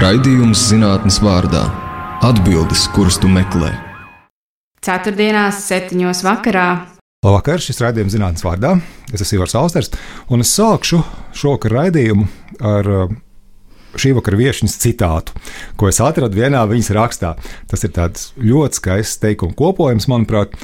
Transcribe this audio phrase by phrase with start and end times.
[0.00, 1.60] Raidījums zinātnes vārdā-
[2.28, 3.68] atbildes, kuras tu meklē.
[4.80, 6.68] Ceturtdienās, septiņos vakarā.
[7.20, 8.70] Labvakar, šis raidījums zinātnes vārdā.
[9.12, 9.90] Es esmu Ivars Austers,
[10.30, 11.02] un es sākšu
[11.36, 12.24] šo raidījumu
[12.64, 13.12] ar uh,
[13.92, 15.36] šī vakara viesiņas citātu,
[15.76, 17.36] ko es atradu vienā viņas rakstā.
[17.68, 20.56] Tas ir tāds ļoti skaists teikuma kopojums, manuprāt,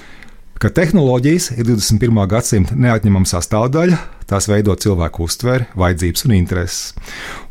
[0.58, 2.22] ka tehnoloģijas ir 21.
[2.30, 3.98] gadsimta neatņemama sastāvdaļa,
[4.30, 6.94] tās veido cilvēku uztveri, vajadzības un intereses.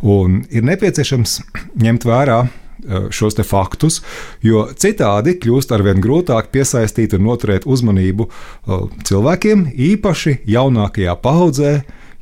[0.01, 1.37] Un ir nepieciešams
[1.81, 4.01] ņemt vērā eh, šos faktus,
[4.41, 11.75] jo citādi kļūst arvien grūtāk piesaistīt un noturēt uzmanību eh, cilvēkiem, īpaši jaunākajā paudzē,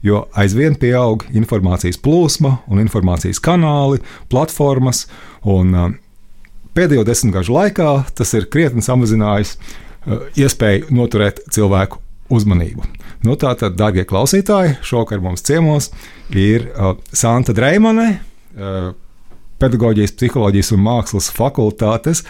[0.03, 5.07] jo aizvien pieaug informācijas plūsma un informācijas kanāli, platformas.
[5.47, 5.95] Un, eh,
[6.75, 9.57] pēdējo desmitgažu laikā tas ir krietni samazinājis
[10.05, 11.99] iespēju noturēt cilvēku
[12.33, 12.85] uzmanību.
[13.23, 15.91] Nu, Tātad, darbie klausītāji, šovakar mums ciemos
[16.29, 18.09] ir uh, Santa Dreimane,
[18.57, 18.91] uh,
[19.63, 22.23] pedagoģijas, psiholoģijas un mākslas fakultātes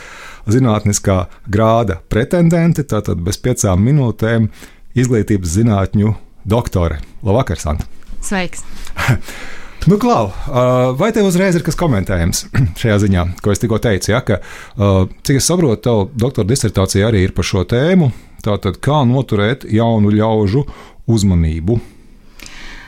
[0.49, 4.51] zinātniskā grāda pretendente, tātad bez piecām minūtēm
[4.93, 6.13] izglītības zinātņu
[6.45, 7.01] doktore.
[7.25, 7.89] Labvakar, Santa!
[8.21, 8.65] Sveiks!
[9.87, 10.29] Nu, Klau,
[10.95, 12.45] vai tev uzreiz ir kas komentējams
[12.81, 14.13] šajā ziņā, ko es tikko teicu?
[14.13, 14.39] Ja, ka,
[15.27, 18.07] cik es saprotu, tev doktora disertācija arī ir par šo tēmu.
[18.43, 20.63] Tātad, kā noturēt jaunu ļaužu
[21.11, 21.79] uzmanību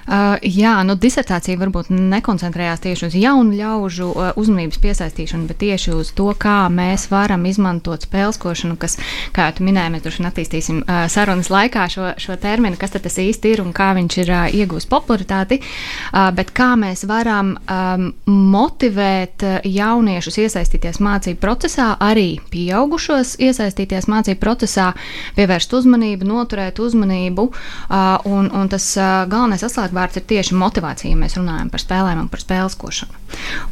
[0.05, 5.95] Uh, jā, nu, disertācija varbūt nekoncentrējās tieši uz jaunu ļaužu uh, uzmanības piesaistīšanu, bet tieši
[5.97, 8.99] uz to, kā mēs varam izmantot spēlskošanu, kas,
[9.33, 13.55] kā jau minēji, mēs vien attīstīsim uh, sarunas laikā šo, šo terminu, kas tas īsti
[13.55, 19.41] ir un kā viņš ir uh, iegūst popularitāti, uh, bet kā mēs varam um, motivēt
[19.41, 24.91] uh, jauniešus iesaistīties mācību procesā, arī pieaugušos iesaistīties mācību procesā,
[25.33, 31.11] pievērst uzmanību, noturēt uzmanību, uh, un, un tas uh, galvenais atslēgas vārds ir tieši motivācija,
[31.11, 33.21] ja mēs runājam par spēlēm un par spēleskošanu.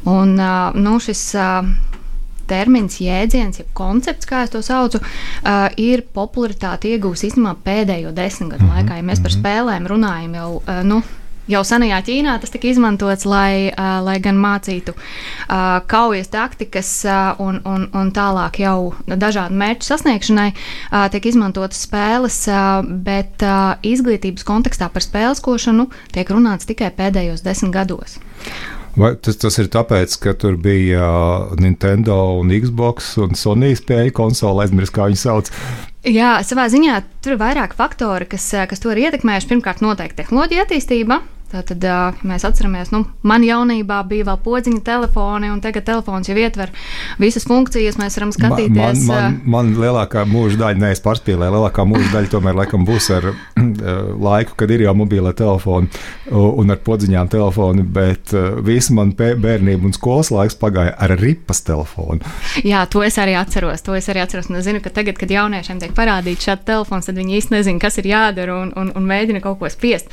[0.09, 0.37] Un,
[0.79, 1.25] nu, šis,
[2.49, 8.53] termins, jēdziens, jeb koncepts, kā es to saucu, uh, ir popularitāti iegūs īstenībā pēdējo desmit
[8.53, 8.79] gadu mm -hmm.
[8.83, 8.97] laikā.
[8.99, 9.39] Ja mēs par mhm.
[9.39, 10.49] spēlēm runājam jau.
[10.55, 11.01] Uh, nu,
[11.51, 17.33] Jau senajā Ķīnā tas tika izmantots, lai, uh, lai gan mācītu uh, kaujas taktikas uh,
[17.43, 23.75] un, un, un tālāk jau dažādu mērķu sasniegšanai uh, tiek izmantotas spēles, uh, bet uh,
[23.83, 28.15] izglītības kontekstā par spēleskošanu tiek runāts tikai pēdējos desmit gados.
[28.95, 31.07] Vai tas, tas ir tāpēc, ka tur bija
[31.59, 35.49] Nintendo un Xbox un Sony spēļu konsole, aizmirst, kā viņi sauc.
[36.05, 39.49] Jā, savā ziņā tur ir vairāk faktori, kas, kas to ir ietekmējuši.
[39.49, 44.81] Pirmkārt, noteikti tehnoloģija attīstība, Tad uh, mēs atceramies, ka nu, man jaunībā bija vēl podziņa
[44.87, 46.73] telefoni, un tagad telefons jau ietver
[47.21, 47.99] visas funkcijas.
[48.01, 49.03] Mēs varam skatīties.
[49.05, 53.29] Man, man, man lielākā mūža daļa, nevis pārspīlēja, lielākā mūža daļa tomēr laikam būs ar
[54.23, 55.89] laiku, kad ir jau mobīlē telefoni
[56.31, 61.63] un ar podziņām telefoni, bet uh, visa man bērnība un skolas laiks pagāja ar ripas
[61.65, 62.21] telefonu.
[62.63, 63.83] Jā, to es arī atceros.
[63.85, 64.49] To es arī atceros.
[64.51, 67.81] Un es zinu, ka tagad, kad jauniešiem tiek parādīts šāds telefons, tad viņi īsti nezina,
[67.81, 70.11] kas ir jādara un, un, un mēģina kaut ko spiest.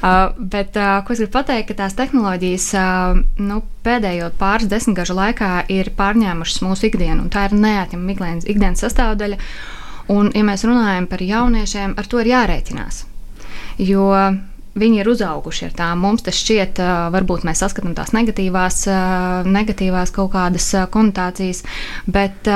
[0.00, 2.70] Uh, bet, ko es gribu pateikt, ka tās tehnoloģijas
[3.40, 9.40] nu, pēdējo pāris desmitgažu laikā ir pārņēmušas mūsu ikdienu, un tā ir neatņemama ikdienas sastāvdaļa.
[10.10, 13.04] Un, ja mēs runājam par jauniešiem, ar to ir jārēķinās.
[13.80, 14.06] Jo
[14.80, 16.04] viņi ir uzauguši ar tām.
[16.04, 16.80] Mums tas šķiet,
[17.14, 18.84] varbūt mēs saskatām tās negatīvās,
[19.48, 21.64] negatīvās kaut kādas konotācijas,
[22.06, 22.48] bet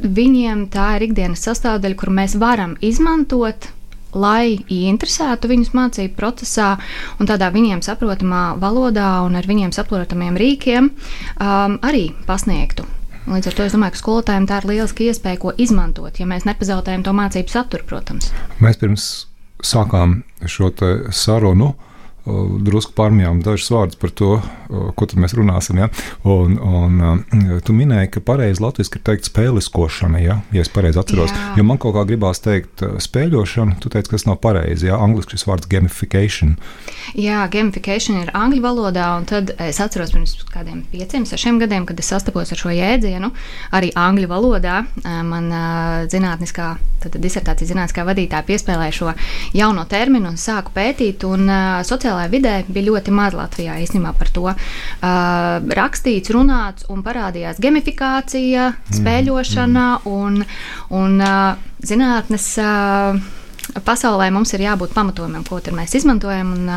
[0.00, 3.70] viņiem tā ir ikdienas sastāvdaļa, kur mēs varam izmantot
[4.10, 6.72] lai ieinteresētu viņus mācību procesā
[7.20, 12.88] un tādā viņiem saprotamā valodā un ar viņiem saprotamiem rīkiem um, arī pasniegtu.
[13.30, 16.48] Līdz ar to es domāju, ka skolotājiem tā ir lieliska iespēja, ko izmantot, ja mēs
[16.48, 18.32] nepazaudējam to mācību saturu, protams.
[18.58, 19.10] Mēs pirms
[19.66, 20.70] sākām šo
[21.10, 21.89] sarunu uh,
[22.26, 24.30] drusku pārmijām dažus vārdus par to,
[24.68, 25.80] ko mēs runāsim.
[25.80, 25.88] Ja?
[26.28, 27.22] Un, un,
[27.66, 31.32] tu minēji, ka pareizi latviešu ir teikt spēliskošana, ja, ja es pareizi atceros.
[31.32, 31.54] Jā.
[31.60, 34.90] Jo man kaut kā gribās teikt spēļošana, tu teici, ka tas nav pareizi.
[34.90, 35.00] Ja?
[35.00, 36.56] Angliski šis vārds gamification.
[37.18, 41.98] Jā, gamification ir angļu valodā, un tad es atceros pirms kādiem pieciem, sešiem gadiem, kad
[42.00, 43.32] es sastapos ar šo jēdzienu,
[43.76, 44.82] arī angļu valodā.
[45.04, 45.50] Man
[46.10, 49.14] zinātniskā, tad disertācijas zinātniskā vadītāja piespēlēja šo
[49.56, 51.24] jauno terminu un sāku pētīt.
[51.26, 54.56] Un, uh, sociālajā vidē bija ļoti maz Latvijā īstenībā par to uh,
[55.78, 60.10] rakstīts, runāts un parādījās gamifikācija, mm, spēļošana mm.
[60.10, 60.42] un,
[60.90, 62.56] un uh, zinātnes.
[62.58, 63.20] Uh,
[63.86, 66.48] pasaulē mums ir jābūt pamatojumam, ko mēs izmantojam.
[66.56, 66.70] Un,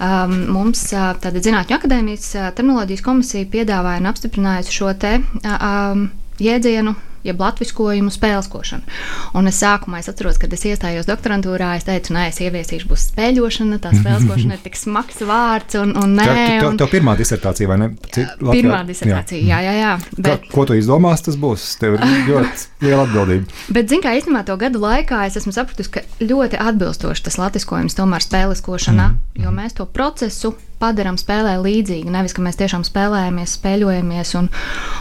[0.00, 6.06] um, mums tāda Zinātņu akadēmijas terminoloģijas komisija piedāvāja un apstiprinājusi šo te, um,
[6.40, 6.94] jēdzienu
[7.24, 8.96] jeb latviskojumu spēleskošanu.
[9.38, 13.08] Un es sākumā es atceros, kad es iestājos doktorantūrā, es teicu, nē, es ieviesīšu būs
[13.10, 16.28] spēļošana, tā spēleskošana ir tik smags vārds, un, un nē.
[16.60, 16.78] Tā un...
[16.78, 17.90] ir pirmā disertācija, vai ne?
[18.14, 19.94] Cik, pirmā disertācija, jā, jā, jā.
[20.18, 20.46] Bet...
[20.50, 23.64] Ko, ko tu izdomās, tas būs, tev ļoti liela atbildība.
[23.74, 27.96] Bet, zin kā, īstenībā to gadu laikā es esmu sapratusi, ka ļoti atbilstoši tas latviskojums
[27.98, 29.44] tomēr spēleskošanā, mm.
[29.44, 32.10] jo mēs to procesu padarām spēlē līdzīgi.
[32.12, 34.50] Nevis, ka mēs tiešām spēlējamies, spēļojamies un,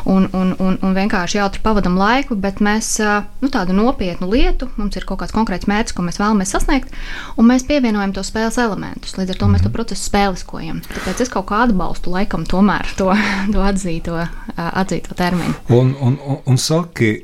[0.09, 2.95] un, un, un, un vienkārši jautri pavadām laiku, bet mēs
[3.41, 6.93] nu, tādu nopietnu lietu, mums ir kaut kāds konkrēts mērķis, ko mēs vēlamies sasniegt,
[7.37, 9.17] un mēs pievienojam to spēles elementus.
[9.19, 10.83] Līdz ar to mēs to procesu spēliskojam.
[10.89, 13.11] Tāpēc es kaut kā atbalstu laikam tomēr to,
[13.53, 14.21] to atzīto,
[14.55, 15.57] atzīto terminu.
[15.73, 17.15] Un, un, un, un saki,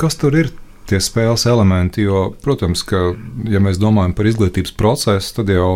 [0.00, 0.52] kas tur ir
[0.92, 2.04] tie spēles elementi.
[2.06, 3.00] Jo, protams, ka,
[3.48, 5.70] ja mēs domājam par izglītības procesu, tad jau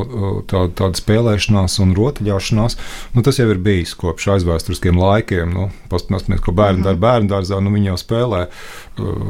[0.50, 2.78] tā, tāda spēlēšanās un rotaļāšanās,
[3.16, 5.54] nu, tas jau ir bijis kopš aizvēsturiskiem laikiem.
[5.56, 9.24] Nu, Paskatīsimies, ko bērni dara bērnu dārzā, nu, viņi jau spēlē uh,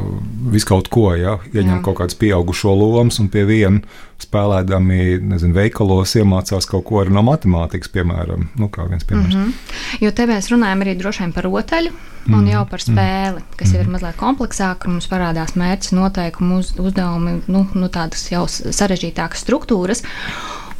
[0.53, 1.83] visu kaut ko, ja, ieņem Jā.
[1.87, 3.83] kaut kādas pieaugušo lomas un pie viena
[4.22, 4.98] spēlēdami
[5.28, 8.48] nezinu, veikalos iemācās kaut ko no matemātikas, piemēram.
[8.56, 9.52] Nu, mm -hmm.
[10.00, 11.90] Jo te mēs runājam arī droši vien par rotaļu
[12.26, 12.52] un mm -hmm.
[12.52, 13.92] jau par spēli, kas jau ir mhm.
[13.92, 14.88] mazliet kompleksāka.
[14.88, 20.02] Mums parādās mērķis, noteikumi, uz, uzdevumi, nu, nu, tādas jau sarežģītākas struktūras.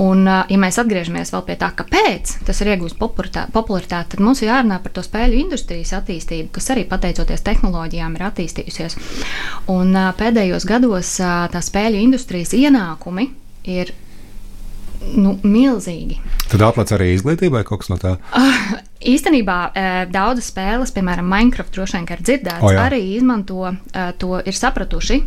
[0.03, 4.51] Un, ja mēs atgriežamies vēl pie tā, kāpēc tas ir iegūst popularitāti, tad mums ir
[4.51, 8.99] jārunā par to spēļu industrijas attīstību, kas arī pateicoties tehnoloģijām ir attīstījusies.
[9.73, 13.31] Un pēdējos gados tā spēļu industrijas ienākumi
[13.73, 13.95] ir
[15.15, 16.19] nu, milzīgi.
[16.51, 18.17] Tad aplec arī izglītībai kaut kas no tā?
[18.37, 18.77] Uh,
[19.15, 22.85] īstenībā uh, daudzas spēles, piemēram, Minecraft, droši vien, ir dzirdētas, oh, jā.
[22.89, 23.79] arī izmanto uh,
[24.21, 25.23] to, ir sapratuši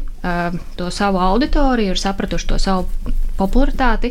[0.75, 4.10] to savu auditoriju, ir sapratuši to savu popularitāti.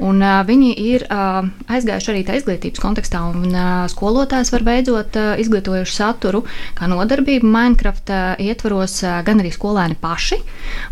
[0.00, 5.18] Un, uh, viņi ir uh, aizgājuši arī tā izglītības kontekstā, un uh, skolotājs var beidzot
[5.20, 6.42] uh, izglītojuši saturu,
[6.78, 10.40] kā nodarbību Minecraft uh, ietvaros, uh, gan arī skolēni paši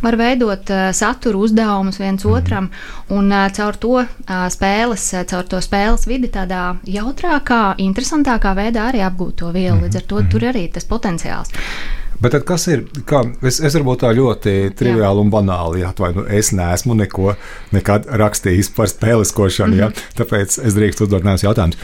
[0.05, 2.35] var veidot uh, saturu uzdevumus viens mhm.
[2.37, 2.71] otram,
[3.17, 8.91] un uh, caur to uh, spēles, uh, caur to spēles vidi tādā jautrākā, interesantākā veidā
[8.91, 9.81] arī apgūt to vielu.
[9.85, 10.31] Līdz ar to mhm.
[10.33, 11.55] tur arī tas potenciāls.
[12.21, 12.85] Bet kas ir?
[13.09, 15.25] Kā, es, es varbūt tā ļoti triviāli Jā.
[15.25, 16.27] un banāli atvainu.
[16.29, 17.35] Es neesmu neko
[17.73, 19.81] rakstījis par spēleskošanu, mm -hmm.
[19.81, 19.89] ja?
[19.89, 20.17] Mhm.
[20.21, 21.79] tāpēc es drīkstu uzdot nevis jautājumus.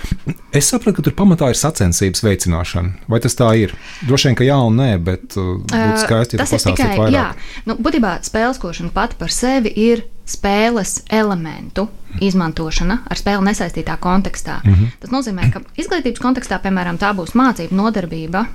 [0.52, 3.08] Es saprotu, ka tur pamatā ir sacensības veicināšana.
[3.08, 3.74] Vai tas tā ir?
[4.06, 7.12] Droši vien, ka jā un nē, bet uh, būtu skaisti, ja tas pastāstītu vairāk.
[7.12, 7.34] Jā,
[7.66, 11.86] nu, būtībā spēleskošana pati par sevi ir spēles elementu
[12.22, 14.60] izmantošana ar spēli nesaistītā kontekstā.
[14.64, 14.92] Mm -hmm.
[15.00, 18.46] Tas nozīmē, ka izglītības kontekstā, piemēram, tā būs mācību nodarbība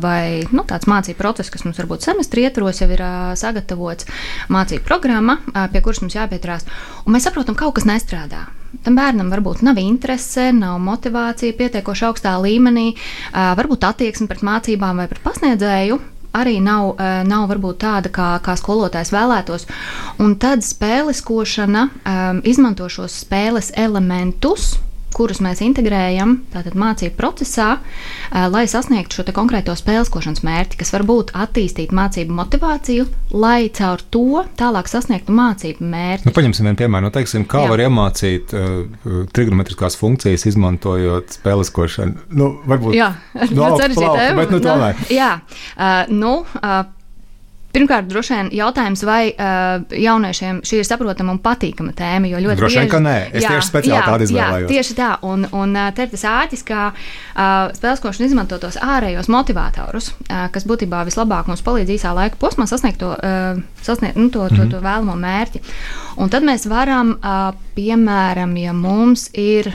[0.00, 3.02] vai nu, tāds mācību process, kas mums varbūt semestri ietvaros jau ir
[3.34, 4.06] sagatavots,
[4.48, 5.38] mācību programma,
[5.72, 6.66] pie kuras mums jāpieturās.
[7.06, 8.46] Un mēs saprotam, ka kaut kas nestrādā.
[8.82, 12.94] Tam bērnam varbūt nav interese, nav motivācija pietiekoši augstā līmenī,
[13.32, 15.98] varbūt attieksme pret mācībām vai pret pasniedzēju
[16.36, 19.66] arī nav, eh, nav varbūt tāda, kā, kā skolotājs vēlētos.
[20.22, 24.76] Un tad spēleskošana um, izmanto šos spēles elementus
[25.16, 31.32] kurus mēs integrējam mācību procesā, uh, lai sasniegtu šo konkrēto spēleskošanas mērķi, kas var būt
[31.36, 36.28] attīstīt mācību motivāciju, lai caur to tālāk sasniegtu mācību mērķi.
[36.28, 37.08] Nu, paņemsim vienu piemēru.
[37.08, 37.72] Nu, teiksim, kā Jā.
[37.72, 42.28] var iemācīt uh, trigonometriskās funkcijas, izmantojot spēleskošanu?
[42.36, 43.12] Nu, varbūt Jā,
[43.56, 44.28] no, ļoti sarežģīta.
[44.40, 45.00] Bet nu, tomēr.
[45.00, 45.32] Nu, jā,
[45.76, 46.95] uh, nu, uh,
[47.76, 52.30] Pirmkārt, droši vien jautājums, vai uh, jauniešiem šī ir saprotama un patīkama tēma.
[52.30, 53.16] Jo ļoti droši vien, ka nē.
[53.30, 54.64] Es jā, tieši speciāli jā, tādu izvēlējos.
[54.64, 55.10] Jā, tieši tā.
[55.28, 60.46] Un, un uh, te ir tas āķis, kā uh, spēleskošana izmanto tos ārējos motivatorus, uh,
[60.54, 64.62] kas būtībā vislabāk mums palīdz īsā laika posmā sasniegt to, uh, sasniegt, nu, to, to,
[64.62, 65.60] to, to vēlamo mērķi.
[66.22, 69.74] Un tad mēs varam, uh, piemēram, ja mums ir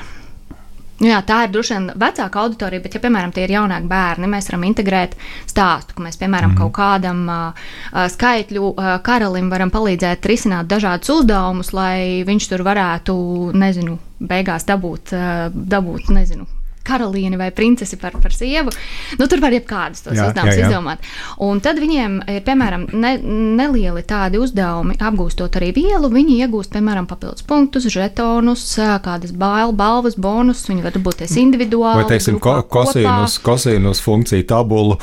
[1.02, 4.30] Nu jā, tā ir droši vien vecāka auditorija, bet, ja, piemēram, tie ir jaunāki bērni,
[4.30, 5.16] mēs varam integrēt
[5.50, 6.60] stāstu, ka mēs, piemēram, mm.
[6.62, 7.68] kaut kādam uh,
[8.14, 13.16] skaitļu uh, karalim varam palīdzēt risināt dažādus uzdevumus, lai viņš tur varētu,
[13.58, 16.46] nezinu, beigās dabūt, uh, dabūt nezinu,
[16.92, 18.74] karalieni vai princesi par, par sievu.
[19.20, 21.10] Nu, tur var jebkādus tos uzdevumus izdomāt.
[21.42, 23.16] Un tad viņiem ir, piemēram, ne,
[23.58, 26.12] nelieli tādi uzdevumi, apgūstot arī vielu.
[26.12, 28.68] Viņi iegūst, piemēram, papildus punktus, žetonus,
[29.06, 30.66] kādas bailes, balvas, bonus.
[30.70, 32.04] Viņi var būt individuāli.
[32.04, 35.00] Vai, teiksim, ko, kosīnus, kosīnus funkciju tabulu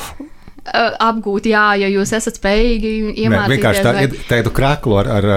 [0.74, 2.90] apgūt, jā, ja jūs esat spējīgi
[3.24, 3.54] iemācīties.
[3.54, 4.08] Vienkārši tā, vai...
[4.28, 5.28] tādu krāklu ar, ar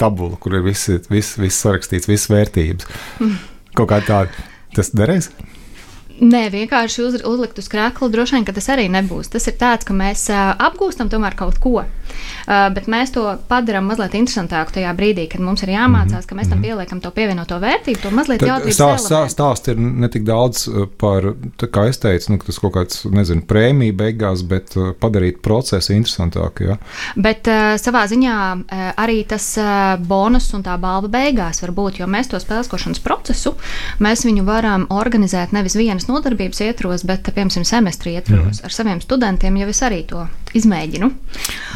[0.00, 2.88] tabulu, kur ir viss vis, vis sarakstīts, visas vērtības.
[3.22, 3.36] Mm.
[3.78, 5.30] Kaut kā tāda, tas derēs?
[6.18, 9.30] Nē, vienkārši uz, uzlikt uz krākla droši vien, ka tas arī nebūs.
[9.30, 11.84] Tas ir tāds, ka mēs apgūstam tomēr kaut ko.
[12.08, 16.50] Uh, bet mēs to padarām mazliet interesantāku tajā brīdī, kad mums ir jāmācās, ka mēs
[16.50, 18.78] tam pieliekam to pievienoto vērtību, to mazliet jautrības.
[18.78, 20.66] Stāsts stāst, stāst ir ne tik daudz
[21.00, 26.68] par, kā es teicu, nu, tas kaut kāds, nezinu, prēmija beigās, bet padarīt procesu interesantāku.
[26.70, 26.78] Ja?
[27.16, 32.02] Bet uh, savā ziņā uh, arī tas uh, bonus un tā balva beigās var būt,
[32.02, 33.54] jo mēs to spēlēšanas procesu,
[34.04, 38.60] mēs viņu varam organizēt nevis vienas nodarbības ietvaros, bet, piemēram, semestri ietvaros.
[38.60, 38.68] Mm.
[38.68, 40.24] Ar saviem studentiem jau es arī to
[40.56, 41.10] izmēģinu.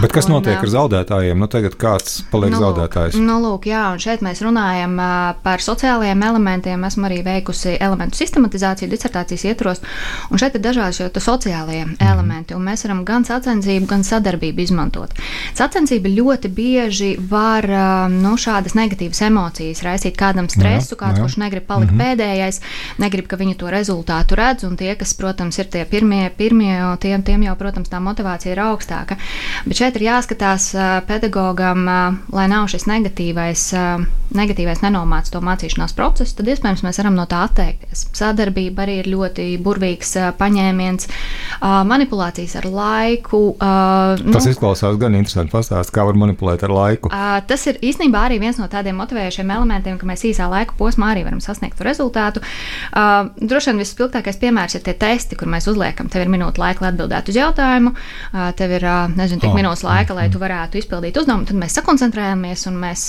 [0.01, 1.39] Bet kas un, notiek ar zaudētājiem?
[1.39, 3.19] Nu, tagad kāds paliek nu, zaudētājs?
[3.21, 4.97] Nu, lūk, jā, un šeit mēs runājam
[5.45, 6.85] par sociālajiem elementiem.
[6.89, 9.83] Esmu arī veikusi elementu sistematizāciju disertācijas ietvaros,
[10.31, 11.99] un šeit ir dažādi šie sociālie mm.
[12.03, 15.13] elementi, un mēs varam gan sacensību, gan sadarbību izmantot.
[15.59, 17.69] Sacensība ļoti bieži var
[18.13, 21.27] nu, šādas negatīvas emocijas raisīt kādam stresu, jā, kāds, jā.
[21.27, 22.17] kurš negrib palikt mm -hmm.
[22.17, 22.61] pēdējais,
[22.99, 27.23] negrib, ka viņi to rezultātu redz, un tie, kas, protams, ir tie pirmie, pirmie tiem,
[27.23, 29.19] tiem jau, protams, tā motivācija ir augstāka.
[29.69, 30.73] Bet šeit ir jāskatās
[31.09, 31.85] pedagogam,
[32.33, 33.69] lai nav šis negatīvais,
[34.33, 38.07] negatīvais nenomāts to mācīšanās procesu, tad iespējams mēs varam no tā atteikties.
[38.17, 41.09] Sadarbība arī ir ļoti burvīgs paņēmiens,
[41.63, 43.43] manipulācijas ar laiku.
[43.61, 47.13] Nu, tas izklausās gan interesanti pastāstīt, kā var manipulēt ar laiku.
[47.49, 51.27] Tas ir īstenībā arī viens no tādiem motivējošiem elementiem, ka mēs īsā laika posmā arī
[51.27, 52.43] varam sasniegt rezultātu.
[52.93, 56.93] Droši vien visspilgtākais piemērs ir tie testi, kur mēs uzliekam, tev ir minūte laika, lai
[56.95, 57.93] atbildētu uz jautājumu
[58.57, 59.57] tev ir nezinu, tik oh.
[59.57, 63.09] minūtes laika, lai tu varētu izpildīt uzdevumu, tad mēs sakoncentrējamies un mēs,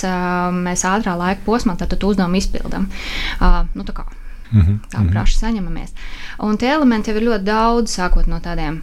[0.66, 2.90] mēs ātrā laika posmā tad uzdevumu izpildām.
[3.74, 4.04] Nu, tā kā
[4.54, 4.78] Mm -hmm.
[4.90, 5.08] Tā mhm.
[5.10, 5.88] praši saņemamies.
[6.38, 8.82] Un tie elementi jau ir ļoti daudz, sākot no tādiem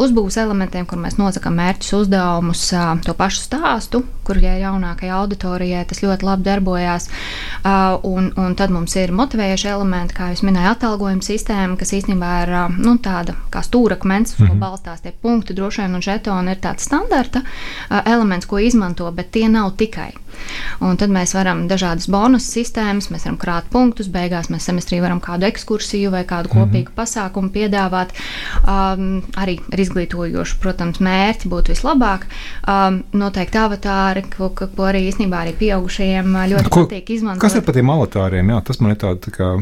[0.00, 5.84] uzbūves elementiem, kur mēs nosakām mērķus, uzdevumus, uh, to pašu stāstu, kur ja jaunākajai auditorijai
[5.88, 7.08] tas ļoti labi darbojās.
[7.60, 12.32] Uh, un, un tad mums ir motivējoši elementi, kā jūs minējāt, atalgojuma sistēma, kas īstenībā
[12.46, 14.58] ir uh, nu, tāda kā stūrakmens, uz mm -hmm.
[14.58, 19.10] ko balstās tie punkti, droši vien, un žetoni ir tāds standarta uh, elements, ko izmanto,
[19.10, 20.12] bet tie nav tikai.
[20.80, 25.20] Un tad mēs varam dažādas bonus sistēmas, mēs varam krāt punktus, beigās mēs semestrī varam
[25.20, 26.58] kādu ekskursiju vai kādu mhm.
[26.58, 27.00] kopīgu mm -hmm.
[27.00, 28.08] pasākumu piedāvāt.
[28.66, 32.26] Um, arī ar izglītojošu, protams, mērķi būtu vislabāk.
[32.66, 37.42] Um, noteikti avatāri, ko, ko arī īstenībā arī pieaugušajiem ļoti ko, patīk izmantot.
[37.44, 38.54] Kas ir par tiem avatāriem?
[38.54, 39.26] Jā, tas man ir tāds.
[39.26, 39.54] Tā kā...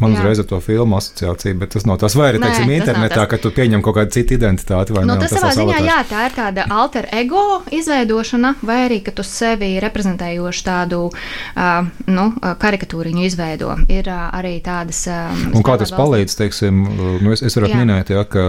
[0.00, 2.16] Man uzreiz ar to filmu asociācija, bet tas nav tas.
[2.18, 4.96] Vai arī, Nē, teiksim, internetā, ka tu pieņem kaut kādu citu identitāti.
[4.96, 9.24] Nu, tas savā ziņā, jā, tā ir tāda alter ego izveidošana, vai arī, ka tu
[9.26, 12.28] sevi reprezentējoši tādu uh, nu,
[12.64, 13.74] karikatūriņu izveido.
[13.92, 15.04] Ir uh, arī tādas.
[15.10, 16.84] Um, Un kā tas palīdz, teiksim,
[17.20, 18.46] nu, es, es varu minēt, ja, ka.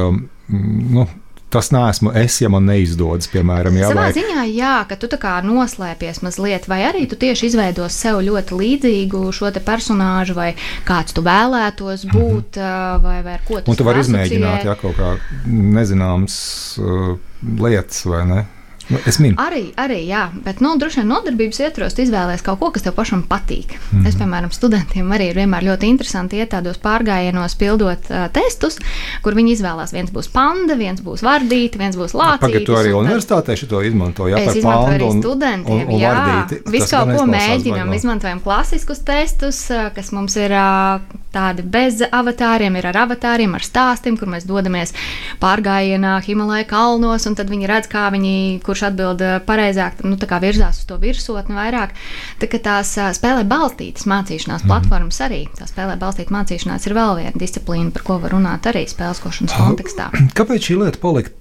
[0.52, 1.06] Nu,
[1.52, 4.14] tas neesmu es, ja man neizdodas, piemēram, jā, Savā vai...
[4.16, 8.60] ziņā, jā, ka tu tā kā noslēpies mazliet, vai arī tu tieši izveidos sev ļoti
[8.62, 10.54] līdzīgu šo te personāžu, vai
[10.88, 12.16] kāds tu vēlētos mhm.
[12.16, 13.04] būt, mm -hmm.
[13.04, 13.72] vai, vai ar ko tu.
[13.72, 15.16] Un tu vari izmēģināt, ja kaut kā
[15.46, 16.36] nezināms
[16.80, 17.16] uh,
[17.60, 18.46] lietas, vai ne?
[18.90, 19.36] Nu, es minu.
[19.42, 23.24] Arī, arī, jā, bet nu, droši vien nodarbības ietvaros izvēlēties kaut ko, kas tev pašam
[23.30, 23.76] patīk.
[23.78, 24.08] Mm -hmm.
[24.08, 28.80] Es, piemēram, studentiem arī ir vienmēr ļoti interesanti iet tādos pārgājienos, pildot uh, testus,
[29.22, 29.94] kur viņi izvēlās.
[29.94, 32.42] Viens būs panda, viens būs vardīte, viens būs lācis.
[32.42, 34.28] Pagaidā, to arī universitātē šo izmanto.
[34.28, 35.76] Jā, es izmantoju arī studentiem.
[35.76, 37.94] Un, un, un jā, vardīti, visu kaut ko mēģinam.
[37.94, 44.18] Izmantojam klasiskus testus, kas mums ir uh, tādi bez avatāriem, ir ar avatāriem, ar stāstiem,
[44.20, 44.94] kur mēs dodamies
[45.42, 50.82] pārgājienā Himalaya kalnos, un tad viņi redz, kā viņi, kurš atbild eh, pareizāk, nu, virzās
[50.82, 51.94] uz to virsotni vairāk.
[52.42, 54.72] Tā kā tās eh, spēlē balstītas mācīšanās mm.
[54.72, 55.44] platformas arī.
[55.60, 60.10] Tā spēlē balstīta mācīšanās ir vēl viena disciplīna, par ko var runāt arī spēlēšanas kontekstā.
[60.40, 61.36] Kāpēc šī lieta palika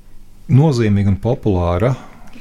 [0.51, 1.95] nozīmīga un populāra?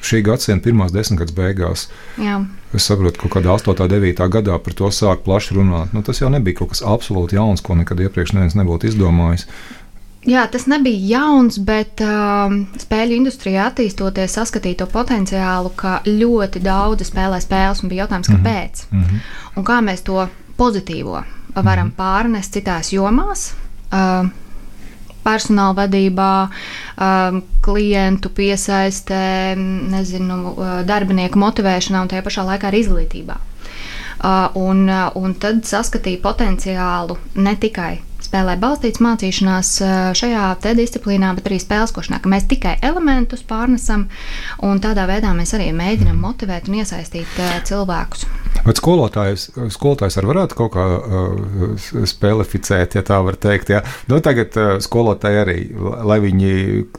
[0.05, 1.86] šī gadsimta pirmās desmitgades beigās.
[2.22, 2.39] Jā.
[2.75, 3.74] Es saprotu, ka kaut kādā 8.
[3.84, 4.27] un 9.
[4.31, 5.93] gadā par to sāk plaši runāt.
[5.96, 9.48] Nu, tas jau nebija kaut kas absolūti jauns, ko nekad iepriekš neviens nebūtu izdomājis.
[10.28, 17.08] Jā, tas nebija jauns, bet uh, spēļu industrijā attīstoties, saskatīja to potenciālu, ka ļoti daudzi
[17.08, 18.42] spēlē spēles, un bija jautājums, mhm.
[18.42, 18.84] kāpēc.
[18.92, 19.24] Mm -hmm.
[19.56, 21.24] Un kā mēs to pozitīvo
[21.56, 21.96] varam mm -hmm.
[21.96, 23.54] pārnest citās jomās.
[23.94, 24.30] Uh,
[25.24, 29.56] personāla vadībā, um, klientu piesaistē,
[29.92, 33.36] nezinu, darbinieku motivēšanā un tajā pašā laikā arī izglītībā.
[34.24, 38.00] Uh, un, uh, un tad saskatīja potenciālu ne tikai
[38.30, 39.74] spēlē balstīts mācīšanās
[40.20, 40.46] šajā
[40.78, 44.08] disciplīnā, bet arī spēles košanā, ka mēs tikai elementus pārnesam
[44.66, 48.28] un tādā veidā mēs arī mēģinam motivēt un iesaistīt cilvēkus.
[48.66, 53.72] Bet skolotājs, skolotājs arī varētu kaut kā uh, spēlificēt, ja tā var teikt.
[53.72, 53.82] Ja?
[54.12, 55.58] Nu, tagad uh, skolotāji arī,
[56.06, 56.52] lai viņi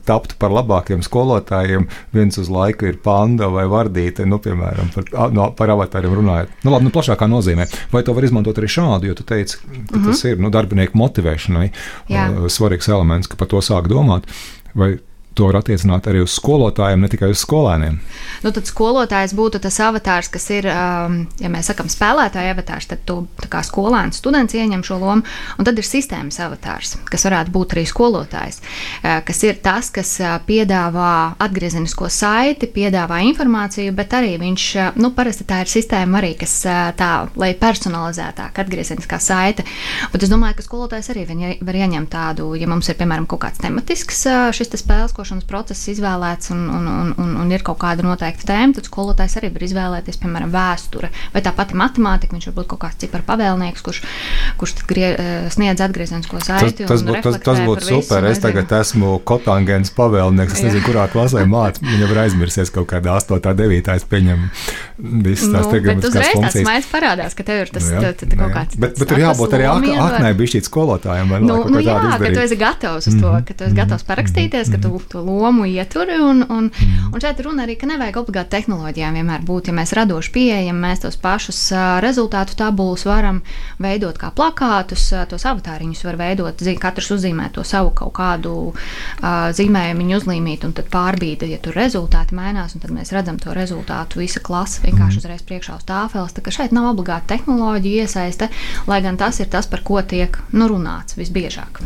[0.08, 5.50] taptu par labākiem skolotājiem, viens uz laiku ir panda vai vardīte, nu, piemēram, par, no,
[5.56, 6.56] par avatāriem runājot.
[6.64, 7.68] Nu, labi, nu, plašākā nozīmē.
[7.92, 10.06] Vai to var izmantot arī šādi, jo tu teici, ka mm -hmm.
[10.08, 11.68] tas ir nu, darbinieku motivēšanai
[12.10, 12.26] Jā.
[12.30, 14.28] uh, svarīgs elements, ka par to sāk domāt.
[14.74, 14.98] Vai
[15.40, 17.96] to var attiecināt arī uz skolotājiem, ne tikai uz skolēniem.
[18.44, 23.06] Nu, tad skolotājs būtu tas avatārs, kas ir, um, ja mēs sakām, spēlētāja avatārs, tad
[23.08, 25.24] tu kā skolēns, students ieņem šo lomu,
[25.56, 30.12] un tad ir sistēmas avatārs, kas varētu būt arī skolotājs, uh, kas ir tas, kas
[30.20, 36.20] uh, piedāvā atgriezenisko saiti, piedāvā informāciju, bet arī viņš, uh, nu, parasti tā ir sistēma
[36.20, 36.58] arī, kas
[37.00, 39.64] tā, lai personalizētāk atgriezeniskā saite,
[40.12, 41.24] bet es domāju, ka skolotājs arī
[41.64, 44.24] var ieņemt tādu, ja mums ir, piemēram, kaut kāds tematisks
[44.56, 48.74] šis spēles košanas process izvēlēts un, un, un, un, un ir kaut kāda noteikta tēma,
[48.74, 52.34] tad skolotājs arī var izvēlēties, piemēram, vēsture vai tā pati matemātika.
[52.34, 54.02] Viņš var būt kaut kāds cipar pavēlnieks, kurš,
[54.58, 55.12] kurš grie,
[55.54, 56.82] sniedz atgriezenisko saiti.
[56.82, 58.26] Tas, tas, būt, tas, tas būtu super.
[58.30, 60.58] Es tagad esmu kotāngēns pavēlnieks.
[60.58, 61.86] Es nezinu, kurā klasē mācīt.
[61.86, 63.94] Viņa var aizmirsties kaut kādā 8, 9.
[63.94, 64.50] Es pieņemu
[65.00, 66.56] visas tās nu, uzreiz funkcijas.
[66.56, 68.78] Tas mājas parādās, ka tev ir tas nu, jā, tā, tā, kaut kāds.
[68.80, 71.34] Bet, bet tur jābūt arī aknai bišķīt skolotājiem.
[71.46, 74.80] Nu, nu, jā, ka tu esi gatavs uz to, ka tu esi gatavs parakstīties, ka
[74.82, 76.18] tu to lomu ieturi.
[76.20, 77.10] Un, un, mm.
[77.14, 79.70] un šeit runa arī, ka nevajag obligāti tehnoloģijām vienmēr būt.
[79.70, 81.60] Ja mēs radoši pieejam, mēs tos pašus
[82.04, 83.42] rezultātu tabulus varam
[83.82, 86.66] veidot kā plakātus, tos avatāriņus var veidot.
[86.80, 92.36] Katrs uzzīmē to savu kaut kādu uh, zīmējumu, uzlīmīt un tad pārbīda, ja tur rezultāti
[92.38, 95.22] mainās, un tad mēs redzam to rezultātu visa klase vienkārši mm.
[95.24, 96.36] uzreiz priekšā uz tāfeles.
[96.36, 98.50] Tā šeit nav obligāti tehnoloģija iesaiste,
[98.90, 101.82] lai gan tas ir tas, par ko tiek nu, runāts visbiežāk.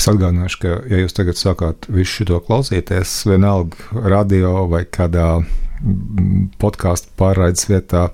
[0.00, 6.54] Es atgādināšu, ka, ja jūs tagad sākāt visu šo klausīties, vienalga radio vai kādā mm,
[6.62, 8.06] podkāstu pārraides vietā,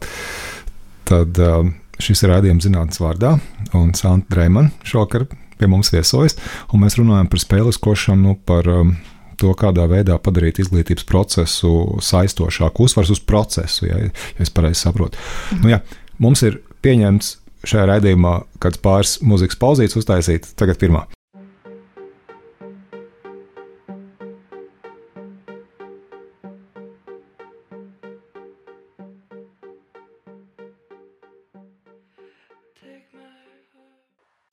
[1.06, 1.70] tad um,
[2.02, 3.36] šis ir rādījums zinātnes vārdā,
[3.78, 6.34] un Santa Dreimana šokar pie mums viesojas,
[6.74, 8.96] un mēs runājam par spēliskošanu, par um,
[9.38, 11.70] to, kādā veidā padarīt izglītības procesu
[12.02, 15.22] saistošāku, uzsvars uz procesu, ja, ja es pareizi saprotu.
[15.52, 15.62] Mhm.
[15.62, 15.84] Nu, ja,
[16.18, 21.06] mums ir pieņemts šajā raidījumā kāds pāris mūzikas pauzītes uztaisīt, tagad pirmā.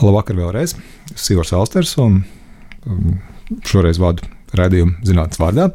[0.02, 0.72] Labvakar vēlreiz.
[1.14, 2.24] Sīvars Alsters un
[2.90, 3.20] um,
[3.68, 4.26] šoreiz vadu
[4.58, 5.68] raidījumu zinātnes vārdā.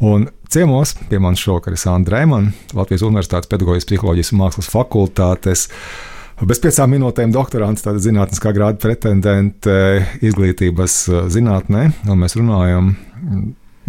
[0.00, 5.66] Un ciemos pie manis šovakar ir Sandra Dreimana, Latvijas Universitātes pedagoģijas psiholoģijas un mākslas fakultātes.
[6.40, 9.76] Bez piecām minūtēm doktorants, tāda zinātniskā grāda pretendente
[10.24, 12.94] izglītības uh, zinātnē, un mēs runājam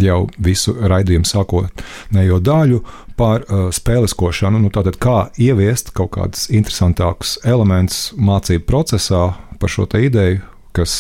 [0.01, 2.83] jau visu raidījumu sākotnējo daļu
[3.21, 4.63] par uh, spēleskošanu.
[4.63, 9.27] Nu, tātad, kā ieviest kaut kādus interesantākus elementus mācību procesā,
[9.61, 10.41] par šo ideju,
[10.73, 10.93] kas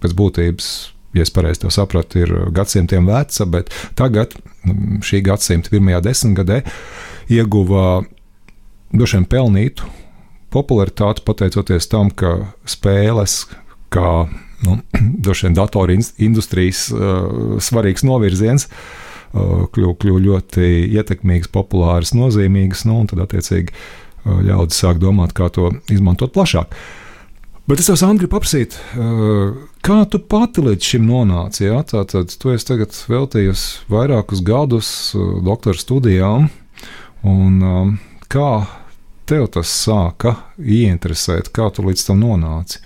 [0.00, 0.68] pēc būtības,
[1.18, 6.60] ja es pareizi sapratu, ir gadsimtiem veca, bet tagad, mm, šī gadsimta pirmajā desmitgadē,
[7.34, 8.04] ieguva
[8.94, 9.90] droši vien pelnītu
[10.54, 13.42] popularitāti pateicoties tam, ka spēles,
[13.90, 14.30] kā
[14.66, 14.80] nu,
[15.26, 23.02] droši vien datoru industrijas uh, svarīgs novirziens, uh, kļuva kļuv ļoti ietekmīgas, populāras, nozīmīgas, nu,
[23.02, 26.74] un tad attiecīgi uh, ļaudis sāk domāt, kā to izmantot plašāk.
[26.74, 27.00] Uh,
[27.70, 28.74] Bet es tev, Sandra, gribu paprasīt,
[29.86, 31.68] kā tu pati līdz šim nonāci?
[31.68, 31.84] Ja?
[31.86, 34.88] Tātad, tu esi tagad veltījusi vairākus gadus
[35.46, 36.48] doktora studijām,
[37.22, 37.60] un
[38.26, 38.48] kā
[39.30, 42.82] tev tas sāka ieinteresēt, kā tu līdz tam nonāci?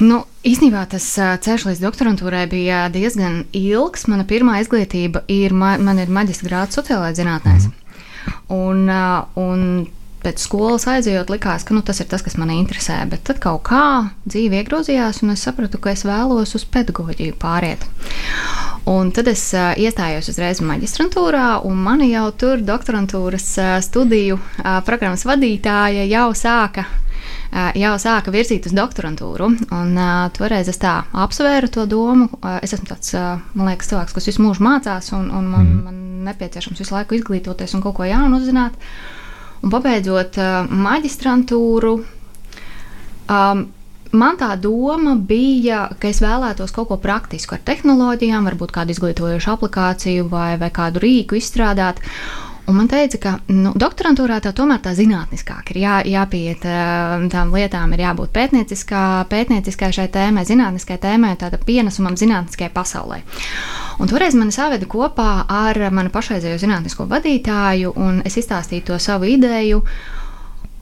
[0.00, 1.06] Nu, īstenībā tas
[1.44, 4.08] ceļš līdz doktorantūrai bija diezgan ilgs.
[4.10, 7.68] Mana pirmā izglītība ir, man ir maģistra grāds sociālajā zinātnēs.
[7.68, 7.84] Mm.
[8.54, 8.84] Un,
[9.40, 9.62] un
[10.22, 12.98] pēc skolas aizejot, likās, ka nu, tas ir tas, kas man interesē.
[13.10, 13.84] Bet tad kaut kā
[14.26, 17.84] dzīve iegrozījās, un es sapratu, ka es vēlos uz pedagoģiju pāriet.
[18.88, 24.78] Un tad es uh, iestājos uzreiz maģistrantūrā, un mani jau tur doktorantūras uh, studiju uh,
[24.86, 26.86] programmas vadītāja jau sāka
[27.78, 29.50] jau sāka virzīt uz doktorantūru.
[29.74, 32.28] Un, uh, toreiz es tā apsvēru to domu.
[32.40, 35.70] Uh, es esmu tāds, uh, man liekas, cilvēks, kas visu mūžu mācās, un, un man,
[35.70, 35.86] mm.
[35.86, 38.76] man nepieciešams visu laiku izglītoties un kaut ko jaunu uzzināt.
[38.76, 39.16] Uh,
[39.58, 41.94] Un pabeidzot uh, maģistrantūru,
[43.26, 43.62] um,
[44.14, 49.54] man tā doma bija, ka es vēlētos kaut ko praktisku ar tehnoloģijām, varbūt kādu izglītojošu
[49.56, 51.98] aplikāciju vai, vai kādu rīku izstrādāt.
[52.68, 56.66] Un man teica, ka nu, doktorantūrā tā tomēr tā zinātniskāk ir jā, jāpieiet
[57.32, 63.22] tām lietām, ir jābūt pētnieciskai, pētnieciskai šai tēmai, zinātniskai tēmai, tāda pienesumam zinātniskajai pasaulē.
[63.98, 69.32] Un toreiz mani saveda kopā ar manu pašreizējo zinātnisko vadītāju, un es izstāstīju to savu
[69.32, 69.80] ideju.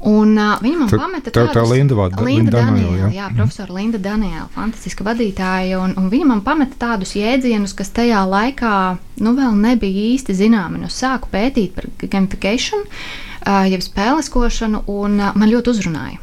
[0.05, 3.73] Un uh, viņa man pameta tādu tā Linda, vada, Linda, Daniela, jā, jā, profesora.
[3.79, 8.75] Linda Daniela, fantastiska vadītāja, un, un viņa man pameta tādus jēdzienus, kas tajā laikā,
[9.25, 10.83] nu, vēl nebija īsti zināmi.
[10.85, 16.21] Nu, sāku pētīt par gamification, uh, jeb spēleskošanu, un uh, man ļoti uzrunāja.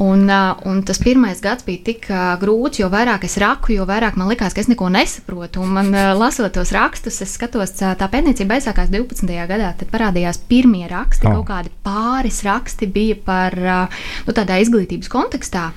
[0.00, 0.24] Un,
[0.64, 2.06] un tas pirmais gads bija tik
[2.40, 5.62] grūts, jo vairāk es raku, jo vairāk man likās, ka es neko nesaprotu.
[5.62, 9.28] Un man, lasot tos rakstus, es skatos, tā pētniecība aizsākās 12.
[9.50, 9.72] gadā.
[9.78, 11.40] Tad parādījās pirmie raksti, oh.
[11.40, 15.68] kaut kādi pāris raksti bija par nu, tādā izglītības kontekstā.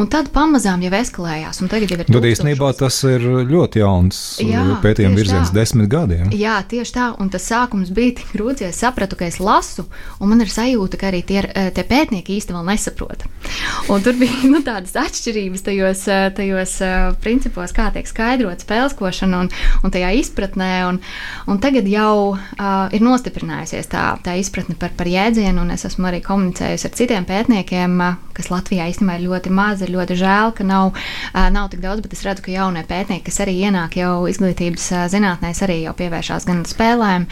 [0.00, 1.62] Un tad pamazām jau eskalējās.
[1.70, 2.06] Tagad jau ir.
[2.10, 4.20] Tad īstenībā tas ir ļoti jauns
[4.82, 6.32] pētījuma virziens, desmit gadiem.
[6.34, 7.08] Jā, tieši tā.
[7.22, 9.86] Un tas sākums bija tik grūts, ja es sapratu, ka es lasu,
[10.18, 13.26] un man ir sajūta, ka arī tie, tie pētnieki īsti vēl nesaprot.
[13.90, 19.44] Un tur bija nu, tādas atšķirības tajos, eh, tajos eh, principos, kā tiek skaidrot spēleskošana
[19.44, 19.50] un,
[19.84, 20.70] un tajā izpratnē.
[20.90, 21.00] Un,
[21.50, 26.10] un tagad jau uh, ir nostiprinājusies tā, tā izpratne par, par jēdzienu, un es esmu
[26.10, 30.54] arī komunicējusi ar citiem pētniekiem, uh, kas Latvijā īstenībā ir ļoti maz, ir ļoti žēl,
[30.56, 30.96] ka nav,
[31.54, 35.62] nav tik daudz, bet es redzu, ka jaunie pētnieki, kas arī ienāk jau izglītības zinātnēs,
[35.66, 37.28] arī jau pievēršās gan spēlēm,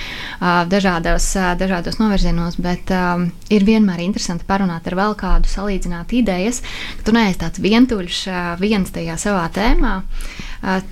[0.71, 6.61] dažādos, dažādos novirzienos, bet uh, ir vienmēr interesanti parunāt ar vēl kādu salīdzināt idejas,
[6.99, 8.21] ka tu neesi tāds vientuļš
[8.61, 9.95] viens tajā savā tēmā.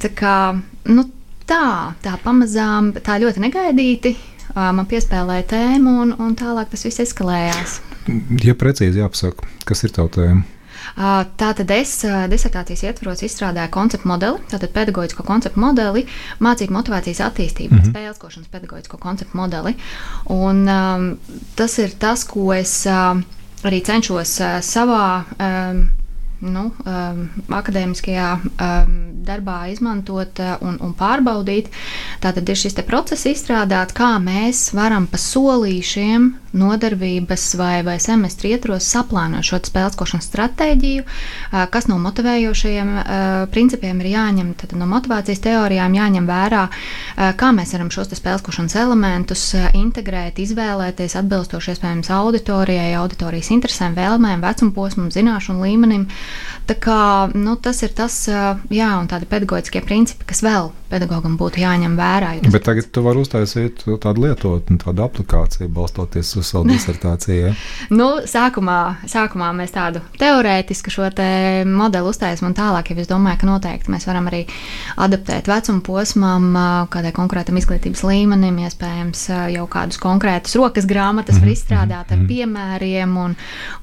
[0.02, 0.36] Tā kā,
[0.92, 1.08] nu,
[1.48, 1.66] tā,
[2.04, 4.16] tā pamazām, tā ļoti negaidīti
[4.56, 7.80] man piespēlēja tēmu, un, un tālāk tas viss eskalējās.
[8.44, 10.44] Ja precīzi jāpasaka, kas ir tēma?
[11.40, 11.92] Tātad es
[12.30, 16.04] disertācijas ietvaros izstrādāju konceptu modeli, tātad pedagoģisko konceptu modeli,
[16.44, 18.20] mācību motivācijas attīstību, mm -hmm.
[18.20, 19.74] spēles pedagoģisko konceptu modeli.
[20.30, 21.18] Un, um,
[21.56, 22.84] tas ir tas, ko es.
[22.86, 23.24] Uh,
[23.66, 25.86] arī cenšos uh, savā um,
[26.44, 27.22] nu, um,
[27.56, 28.96] akadēmiskajā um,
[29.26, 31.70] darbā izmantot uh, un, un pārbaudīt.
[32.22, 38.88] Tātad ir šis process izstrādāt, kā mēs varam pa solīšiem nodarbības vai, vai semestri ietvaros
[38.88, 41.04] saplānot šo spēlēšanas stratēģiju,
[41.72, 42.92] kas no motivējošajiem
[43.52, 46.62] principiem ir jāņem, tad no motivācijas teorijām jāņem vērā,
[47.40, 49.44] kā mēs varam šos spēlēšanas elementus
[49.76, 56.08] integrēt, izvēlēties atbilstoši iespējams auditorijai, auditorijas interesēm, vēlmēm, vecumposmam, zināšanu līmenim.
[56.66, 56.98] Tā kā,
[57.34, 62.32] nu, tas ir tas, jā, un tādi pedagoģiskie principi, kas vēl pedagogam būtu jāņem vērā.
[62.52, 67.48] Bet tagad tu vari uztaisīt tādu lietotni, tādu aplikāciju, balstoties uz savu disertāciju.
[67.48, 67.52] Ja?
[67.98, 68.78] nu, sākumā,
[69.10, 71.28] sākumā mēs tādu teorētisku šo te
[71.68, 74.44] modeli uztaisām, un tālāk jau es domāju, ka noteikti mēs varam arī
[75.02, 76.48] adaptēt vecuma posmam,
[76.92, 82.24] kādai konkrētam izglītības līmenim, iespējams, jau kādus konkrētus rokas grāmatas var mhm, izstrādāt ar mhm,
[82.24, 82.30] mhm.
[82.30, 83.36] piemēriem un,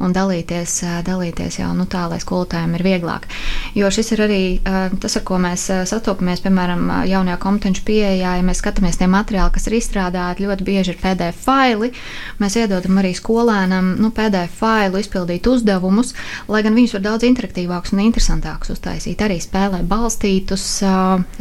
[0.04, 3.28] un dalīties, dalīties jau nu, tā, lai skolotājiem ir vieglāk.
[3.78, 8.62] Jo šis ir arī tas, ar ko mēs sastopamies, piemēram, jaunajā kompetenci pieejā, ja mēs
[8.62, 11.92] skatāmies tie materiāli, kas ir izstrādāti, ļoti bieži ir PDF faili.
[12.42, 16.14] Mēs iedodam arī skolēnam nu, PDF failu, izpildīt uzdevumus,
[16.52, 19.24] lai gan viņus var daudz interaktīvākus un interesantākus uztaisīt.
[19.26, 20.66] Arī spēlē balstītus.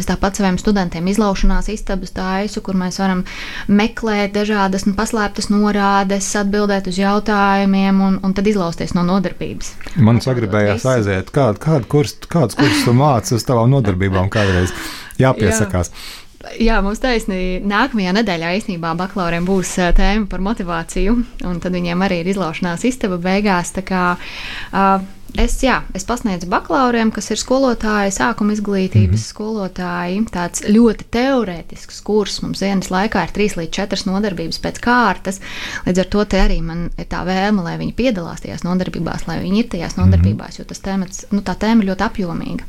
[0.01, 3.25] Es tāpat saviem studentiem izlaušanās istabas taisu, kur mēs varam
[3.69, 9.75] meklēt dažādas nu, paslēptas norādes, atbildēt uz jautājumiem un, un tad izlausties no nodarbības.
[10.03, 14.75] Man sagribējās aiziet, kādu, kādu kurs, kādus kursus tu māci uz tavām nodarbībām kādreiz
[15.19, 15.93] jāpiesakās.
[15.93, 16.23] Jā.
[16.59, 17.63] Jā, mums taisnība.
[17.71, 23.19] Nākamajā nedēļā īstenībā bakalauriem būs tēma par motivāciju, un tad viņiem arī ir izlaušanās istaba
[23.23, 23.71] beigās.
[23.87, 25.05] Kā, uh,
[25.39, 29.29] es, jā, es pasniedzu bakalauriem, kas ir skolotāji, sākuma izglītības mm -hmm.
[29.29, 30.25] skolotāji.
[30.35, 35.41] Tāds ļoti teorētisks kurs mums dienas laikā ir 3 līdz 4 nodarbības pēc kārtas.
[35.87, 39.59] Līdz ar to arī man ir tā vēlme, lai viņi piedalās tajās nodarbībās, lai viņi
[39.59, 40.05] ir tajās mhm.
[40.05, 40.59] nodarbībās, mm -hmm.
[40.59, 42.65] jo tas tēmats, nu, tā tēma ir ļoti apjomīga.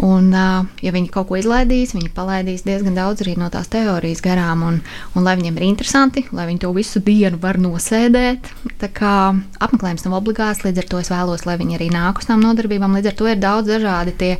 [0.00, 4.62] Un, ja viņi kaut ko izlaidīs, viņi palaidīs diezgan daudz arī no tās teorijas garām.
[4.64, 4.78] Un,
[5.12, 8.48] un lai viņiem ir interesanti, lai viņi to visu dienu var nosēdēt.
[8.80, 9.14] Tā kā
[9.60, 12.96] apmeklējums nav obligāts, līdz ar to es vēlos, lai viņi arī nāk uz tām nodarbībām.
[12.96, 14.30] Līdz ar to ir daudz dažādi tie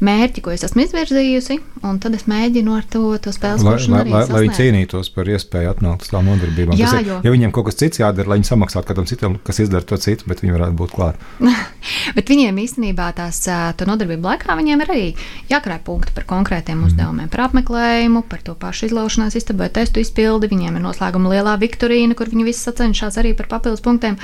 [0.00, 1.58] mērķi, ko es esmu izvirzījusi.
[1.84, 5.28] Un tad es mēģinu ar to, to spēles lai, lai, lai, lai viņi cīnītos par
[5.32, 6.76] iespēju atnākt uz tām nodarbībām.
[6.80, 7.20] Jā, ir, jo...
[7.24, 10.28] Ja viņiem kaut kas cits jādara, lai viņi samaksātu kādam citam, kas izdara to citu,
[10.28, 11.20] bet viņi varētu būt klāt.
[12.16, 13.42] bet viņiem īstenībā tās
[13.80, 15.09] nodarbību laikā viņiem ir arī
[15.50, 16.90] jākrāj punkti par konkrētiem mm.
[16.90, 20.50] uzdevumiem, par apmeklējumu, par to pašu izlaušanās istabu vai testu izpildi.
[20.52, 24.20] Viņiem ir noslēguma lielā viktorīna, kur viņi visi sacenšas arī par papildus punktiem.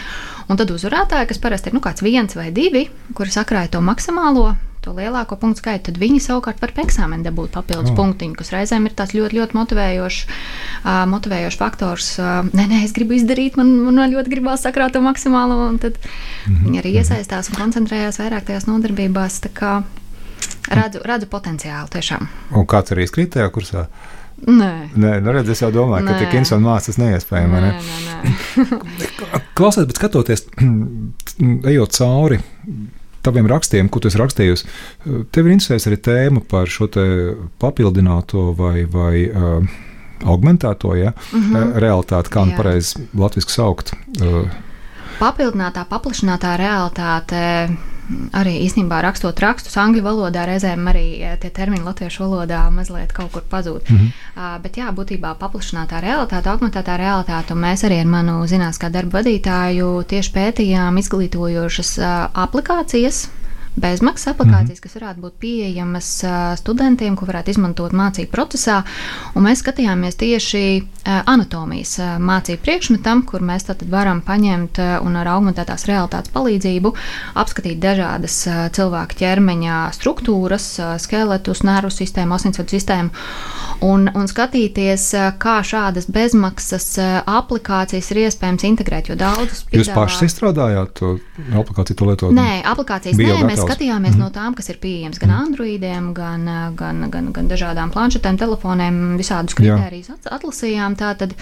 [0.51, 4.55] Un tad uzvarētāji, kas parasti ir nu, kāds viens vai divi, kuri sakrāja to maksimālo
[4.87, 7.96] to lielāko punktu skaitu, tad viņi savukārt var par eksāmenu dabūt papildus oh.
[7.99, 12.12] punktiņu, kas reizēm ir tāds ļoti, ļoti motivējošs, uh, motivējošs faktors.
[12.20, 15.99] Uh, nē, nē, es gribu izdarīt, man, man ļoti gribās sakrāt to maksimālo, un tad
[15.99, 16.62] mm -hmm.
[16.68, 17.03] viņi arī mhm.
[17.03, 19.40] iesaistās un koncentrējās vairāk tajās nodarbībās
[20.70, 22.29] redzu, redzu potenciālu tiešām.
[22.57, 23.87] Un kāds arī izkrīt tajā kursā?
[24.37, 26.12] Nē, nē nu redz, es jau domāju, nē.
[26.12, 27.62] ka tik interesanti mācīt, tas neiespējami.
[27.64, 29.40] Nē, nē, nē.
[29.57, 30.44] Klausies, bet skatoties,
[31.72, 32.40] ejot cauri
[33.26, 34.68] taviem rakstiem, ko tu esi rakstījusi,
[35.35, 36.87] tev ir interesēs arī tēma par šo
[37.62, 39.74] papildināto vai, vai uh,
[40.24, 41.12] augmentēto ja?
[41.33, 41.74] mm -hmm.
[41.83, 43.92] realitāti, kā nu pareizi latviešu saukt.
[44.20, 44.46] Uh,
[45.18, 47.42] papildinātā, paplašinātā realitāte
[48.36, 51.06] arī īstenībā rakstot rakstus angļu valodā, reizēm arī
[51.42, 53.88] tie termini latviešu valodā mazliet kaut kur pazūd.
[53.88, 54.10] Mm -hmm.
[54.36, 59.18] uh, bet jā, būtībā paplašinātā realitāte, augmentētā realitāte, un mēs arī ar manu zinātniskā darba
[59.20, 62.06] vadītāju tieši pētījām izglītojošas uh,
[62.44, 63.28] aplikācijas
[63.76, 64.82] bezmaksas aplikācijas, mm -hmm.
[64.82, 66.24] kas varētu būt pieejamas
[66.56, 68.82] studentiem, ko varētu izmantot mācību procesā.
[69.34, 76.32] Un mēs skatījāmies tieši anatomijas mācību priekšmetam, kur mēs varam paņemt un ar augmentētās realitātes
[76.32, 76.94] palīdzību
[77.34, 83.10] apskatīt dažādas cilvēka ķermeņa struktūras, skeletus, nervu sistēmu, asinsvadu sistēmu
[83.84, 85.08] un, un skatīties,
[85.42, 86.88] kā šādas bezmaksas
[87.26, 89.10] aplikācijas ir iespējams integrēt.
[89.10, 89.84] Jo daudzus piedāvā...
[89.84, 91.12] Jūs pašas izstrādājāt to
[91.60, 92.36] aplikāciju, to lietot?
[92.36, 94.22] Nē, aplikācijas nē, mēs skatījāmies mm.
[94.22, 96.46] no tām, kas ir pieejamas gan Androidiem, gan,
[96.79, 100.96] gan, gan, gan dažādām planšetēm, telefoniem, visādus kritērijus atlasījām.
[101.00, 101.35] Tātad,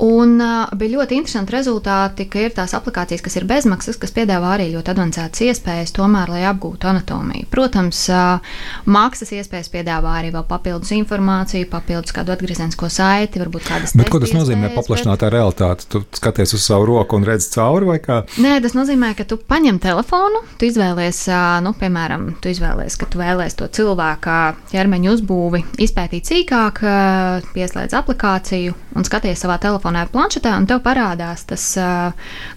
[0.00, 4.54] Un uh, bija ļoti interesanti rezultāti, ka ir tās aplikācijas, kas ir bezmaksas, kas piedāvā
[4.56, 7.48] arī ļoti avansētas iespējas, tomēr, lai apgūtu anatomiju.
[7.52, 8.54] Protams, uh,
[8.88, 14.10] maksas iespējas piedāvā arī vēl papildus informāciju, papildus kādu atgriezenisko saiti, varbūt kādas tādas.
[14.10, 15.34] Ko tas nozīmē paplašinātā bet...
[15.36, 15.86] realitāte?
[15.90, 18.22] Tu skaties uz savu roku un redz cauri vai kā?
[18.42, 23.08] Nē, tas nozīmē, ka tu paņem telefonu, tu izvēlies, uh, nu, piemēram, tu izvēlies, ka
[23.10, 24.38] tu vēlēsies to cilvēka
[24.72, 31.44] ķermeņa uzbūvi izpētīt sīkāk, uh, pieslēdz aplikāciju un skaties savā telefonā planšetē, un tev parādās
[31.48, 31.64] tas,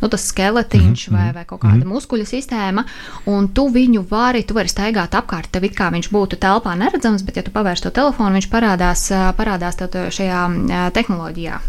[0.02, 1.20] nu, tas skeletiņš mm -hmm.
[1.20, 1.94] vai, vai kaut kāda mm -hmm.
[1.94, 2.84] muskuļu sistēma,
[3.26, 7.24] un tu viņu vari, tu vari staigāt apkārt, tev it kā viņš būtu telpā neredzams,
[7.24, 9.76] bet, ja tu pavērš to telefonu, viņš parādās, parādās
[10.10, 11.60] šajā tehnoloģijā,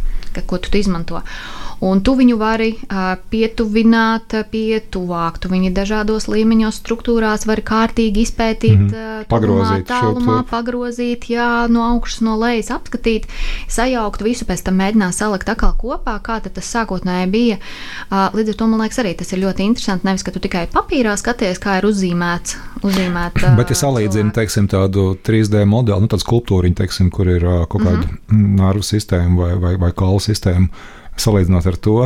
[0.46, 1.22] ko tu izmanto
[1.84, 2.70] un tu viņu vari
[3.30, 5.38] pietuvināt pie tuvāk.
[5.42, 9.28] Tu viņu dažādos līmeņos, struktūrās vari kārtīgi izpētīt, mm -hmm.
[9.30, 13.28] pagrozīt, tālumā, pagrozīt, jā, no augšas, no lejas apskatīt,
[13.68, 17.58] sajaukt visu, pēc tam mēģināt salikt atkal kopā, kā tas sākotnēji bija.
[18.10, 20.06] Līdz ar to man liekas, arī tas ir ļoti interesanti.
[20.06, 22.56] Nevis, ka tu tikai papīrā skaties, kā ir uzzīmēts.
[22.84, 27.80] uzzīmēt, Bet, ja salīdzinu, teiksim, tādu 3D modeli, nu, tādu skulptūriņu, teiksim, kur ir kaut
[27.80, 28.60] kāda mm -hmm.
[28.60, 30.68] nervu sistēma vai, vai, vai kaulu sistēma
[31.20, 31.98] salīdzinot ar to.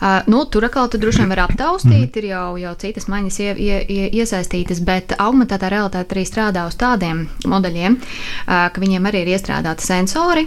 [0.00, 2.18] Uh, nu, tur atkal tu droši vien var aptaustīt, mm.
[2.20, 6.78] ir jau, jau citas maņas ie, ie, ie, iesaistītas, bet augmentētā realitāte arī strādā uz
[6.80, 10.46] tādiem modeļiem, uh, ka viņiem arī ir iestrādāti sensori.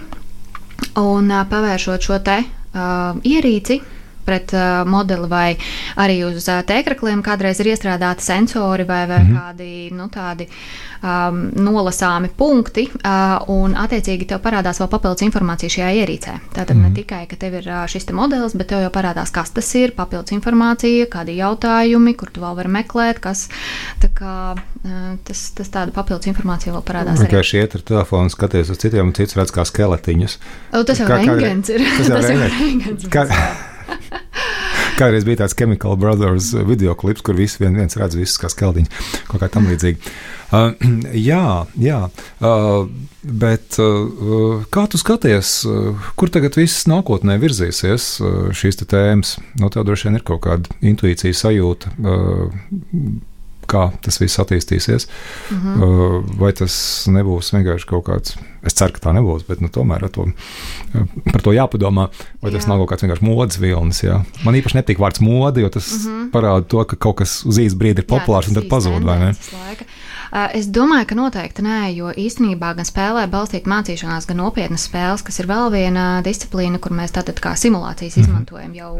[0.99, 3.79] Un uh, pavēršot šo te uh, ierīci,
[4.25, 5.57] pret uh, modeli, vai
[6.01, 9.39] arī uz uh, tēkrakliem kādreiz ir iestrādāti sensori vai, vai mm -hmm.
[9.39, 10.47] kādi nu, tādi
[11.05, 16.33] um, nolasāmi punkti, uh, un attiecīgi tev parādās vēl papildus informācija šajā ierīcē.
[16.53, 16.83] Tātad mm -hmm.
[16.83, 16.95] ne mhm.
[16.95, 20.31] tikai, ka tev ir uh, šis modelis, bet tev jau parādās, kas tas ir, papildus
[20.31, 23.49] informācija, kādi jautājumi, kur tu vēl vari meklēt, kas
[24.15, 27.29] kā, uh, tas, tas tāda papildus informācija vēl parādās.
[27.29, 30.39] Kā šie ir telefoni, skaties uz citiem, un cits redz kā skeletiņus.
[30.73, 31.67] O, tas jau ir rengens.
[31.97, 33.73] Tas jau ir rengens.
[34.95, 39.10] Kādreiz bija tāds Chemical Brothers video klips, kur visi vien, viens redz visus kā skeldiņus,
[39.27, 40.13] kaut kā tam līdzīgi.
[40.55, 40.71] Uh,
[41.29, 42.88] jā, jā uh,
[43.27, 49.36] bet uh, kā tu skaties, uh, kur tagad viss nākotnē virzīsies uh, šīs tēmas?
[49.60, 51.91] No tev droši vien ir kaut kāda intuīcija sajūta.
[51.99, 52.55] Uh,
[53.69, 55.08] kā tas viss attīstīsies.
[55.51, 56.38] Mm -hmm.
[56.39, 56.75] Vai tas
[57.12, 60.28] nebūs vienkārši kaut kāds, es ceru, ka tā nebūs, bet nu, tomēr to,
[61.32, 62.10] par to jāpadomā.
[62.41, 62.69] Vai tas jā.
[62.69, 64.04] nav kaut kāds vienkārši modes vilnis.
[64.04, 64.23] Jā.
[64.43, 66.32] Man īpaši nepatīk vārds mode, jo tas mm -hmm.
[66.32, 69.01] parāda to, ka kaut kas uz īsu brīdi ir populārs jā, un tad pazūd.
[70.31, 70.51] Laika.
[70.55, 75.39] Es domāju, ka noteikti nē, jo īstenībā gan spēlē balstīt mācīšanās, gan nopietnas spēles, kas
[75.41, 78.25] ir vēl viena disciplīna, kur mēs tātad kā simulācijas mhm.
[78.25, 78.91] izmantojam jau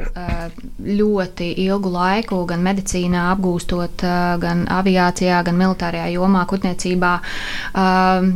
[0.86, 4.06] ļoti ilgu laiku, gan medicīnā apgūstot,
[4.42, 7.14] gan aviācijā, gan militārajā jomā, kuģniecībā,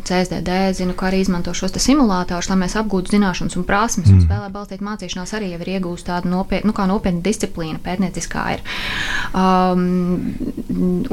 [0.09, 4.09] CSDD, zinu, ka arī izmanto šos simulātorus, lai mēs apgūtu zināšanas un prasmes.
[4.09, 4.27] Un mhm.
[4.27, 8.63] spēlē balstīt mācīšanās arī jau ir iegūsta tāda nopietna, nu, nopietna disciplīna, pētnieciskā ir.
[9.37, 9.83] Um,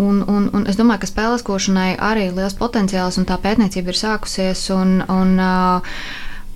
[0.00, 3.92] un, un, un es domāju, ka spēles košana zinātnē arī liels potenciāls, un tā pētniecība
[3.92, 4.70] ir sākusies.
[4.70, 5.38] Un, un,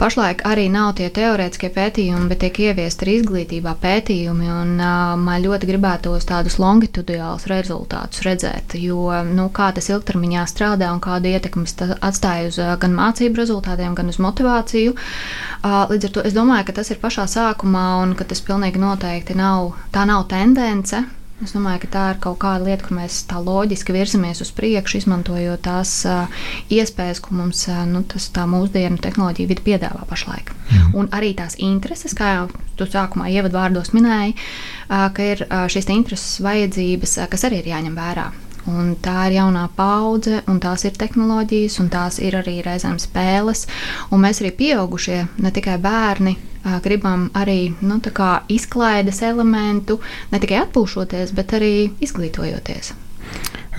[0.01, 4.47] Pašlaik arī nav tie teorētiskie pētījumi, bet tiek ieviesti arī izglītībā pētījumi.
[4.49, 10.89] Un, uh, man ļoti gribētos tādus longitudinālus rezultātus redzēt, jo nu, kā tas ilgtermiņā strādā
[10.95, 14.97] un kādu ietekmi tas atstāja uz uh, gan mācību rezultātiem, gan uz motivāciju.
[14.97, 18.81] Uh, līdz ar to es domāju, ka tas ir pašā sākumā un ka tas pilnīgi
[18.81, 21.05] noteikti nav, tā nav tendence.
[21.41, 24.99] Es domāju, ka tā ir kaut kāda lieta, kur mēs tā loģiski virzamies uz priekšu,
[25.01, 30.53] izmantojot tās uh, iespējas, ko mums uh, nu, tas, tā mūsdienu tehnoloģija vidi piedāvā pašlaik.
[30.53, 30.93] Mm.
[31.01, 32.45] Un arī tās intereses, kā jau
[32.77, 37.73] tu sākumā ievadvārdos minēji, uh, ka ir uh, šīs intereses vajadzības, uh, kas arī ir
[37.73, 38.29] jāņem vērā.
[38.71, 43.67] Un tā ir jaunā paudze, un tās ir tehnoloģijas, un tās ir arī reizēm spēles.
[44.15, 46.37] Un mēs arī pieaugušie, ne tikai bērni,
[46.85, 48.01] gribam arī nu,
[48.49, 50.01] izklaides elementu,
[50.33, 52.93] ne tikai atpūšoties, bet arī izglītojoties.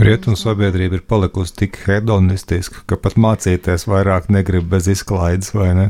[0.02, 5.90] Rietumu sabiedrība ir palikusi tik hedonistiska, ka pat mācīties vairāk negrib bez izklaides, vai ne?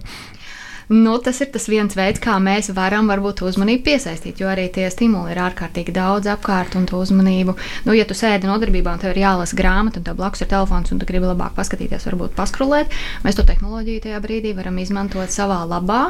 [0.92, 4.90] Nu, tas ir tas viens veids, kā mēs varam varbūt uzmanību piesaistīt, jo arī tie
[4.92, 7.54] stimuli ir ārkārtīgi daudz apkārt un to uzmanību.
[7.86, 10.92] Nu, ja tu sēdi nodarbībā un tev ir jālasa grāmata, un tev blakus ir telefons,
[10.92, 12.92] un tu gribi labāk paskatīties, varbūt paskrolēt,
[13.24, 16.02] mēs to tehnoloģiju tajā brīdī varam izmantot savā labā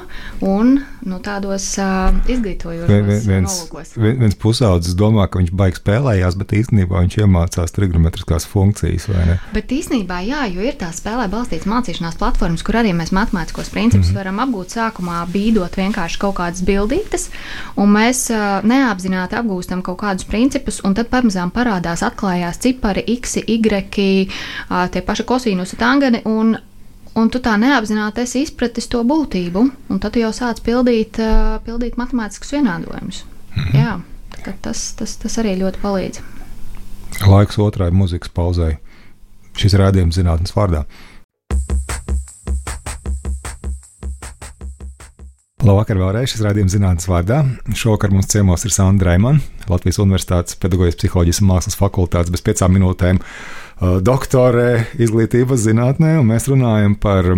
[0.49, 3.93] un nu, tādos uh, izglītojošos viens, nolūkos.
[4.01, 9.11] Viens pusaudzis domā, ka viņš baigs spēlējās, bet īstenībā viņš iemācās trigonometriskās funkcijas.
[9.53, 14.09] Bet īstenībā, jā, jo ir tā spēlē balstītas mācīšanās platformas, kur arī mēs matemātiskos principus
[14.09, 14.21] mm -hmm.
[14.23, 17.29] varam apgūt sākumā bīdot vienkārši kaut kādas bildītes,
[17.79, 18.27] un mēs
[18.67, 24.27] neapzināti apgūstam kaut kādus principus, un tad pamazām parādās, atklājās cipari, x, y,
[24.91, 26.25] tie paši kosīnusi tangani.
[26.25, 26.57] Un,
[27.11, 31.17] Un tu tā neapzināti esi izpratis to būtību, un tad jau sāc pildīt,
[31.65, 33.25] pildīt matemātiskus vienādojumus.
[33.55, 33.75] -hmm.
[33.75, 33.99] Jā,
[34.61, 36.21] tas, tas, tas arī ļoti palīdz.
[37.27, 38.77] Laiks otrai mūzikas pauzai.
[39.57, 40.85] Šis rādījums zinātnes vārdā.
[45.61, 47.43] Labvakar, vēlreiz šis rādījums zinātnes vārdā.
[47.77, 52.73] Šovakar mums ciemos ir Sandra Reimana, Latvijas Universitātes pedagoģijas psiholoģijas un mākslas fakultātes bez piecām
[52.73, 57.29] minūtēm uh, doktore izglītības zinātnē, un mēs runājam par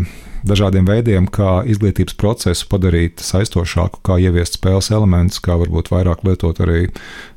[0.47, 6.63] dažādiem veidiem, kā izglītības procesu padarīt saistošāku, kā ieviest spēles elementus, kā varbūt vairāk lietot
[6.63, 6.85] arī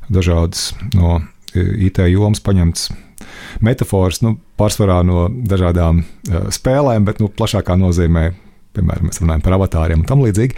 [0.07, 1.19] dažādas no
[1.51, 2.93] IT jomas paņemtas
[3.59, 8.29] metafāras, nu, pārsvarā no dažādām uh, spēlēm, bet nu, plašākā nozīmē
[8.77, 10.57] piemēram, mēs runājam par avatāriem un tam līdzīgi.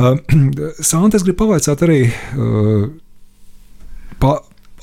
[0.00, 0.16] Uh,
[0.90, 2.02] Santa, es gribu pavaicāt arī,
[2.38, 2.86] uh,
[4.22, 4.36] pa,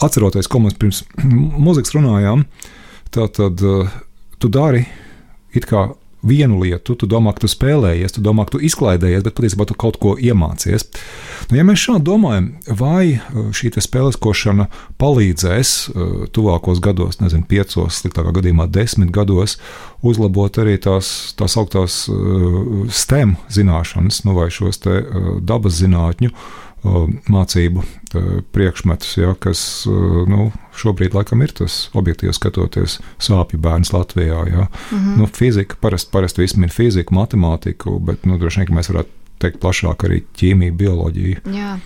[0.06, 1.04] atceroties, ko mēs pirms
[1.68, 2.46] mūzikas runājām,
[3.16, 3.96] tad uh,
[4.38, 4.86] tu dari
[5.58, 5.88] it kā
[6.26, 9.78] vienu lietu, tu domā, ka tu spēlējies, tu domā, ka tu izklaidējies, bet patiesībā tu
[9.78, 10.88] kaut ko iemācies.
[11.52, 12.50] Nu, ja mēs šādi domājam,
[12.80, 14.68] vai uh, šī spēleskošana
[15.02, 19.58] palīdzēs uh, tuvākos gados, nezinu, piecos, sliktākā gadījumā desmit gados,
[20.06, 25.02] uzlabot arī tās tā sauktās uh, STEM zināšanas, nu, vai šos te
[25.46, 26.34] dabas zinātņu
[27.32, 27.84] mācību
[28.56, 29.62] priekšmetus, ja, kas
[30.30, 34.40] nu, šobrīd laikam ir tas objektīvi skatoties sāpju bērns Latvijā.
[34.48, 34.68] Ja.
[34.68, 35.18] Mm -hmm.
[35.18, 40.08] nu, fizika parasti parast izmin fiziku, matemātiku, bet nu, droši vien mēs varētu teikt plašāk
[40.08, 41.38] arī ķīmiju, bioloģiju.
[41.54, 41.80] Jā.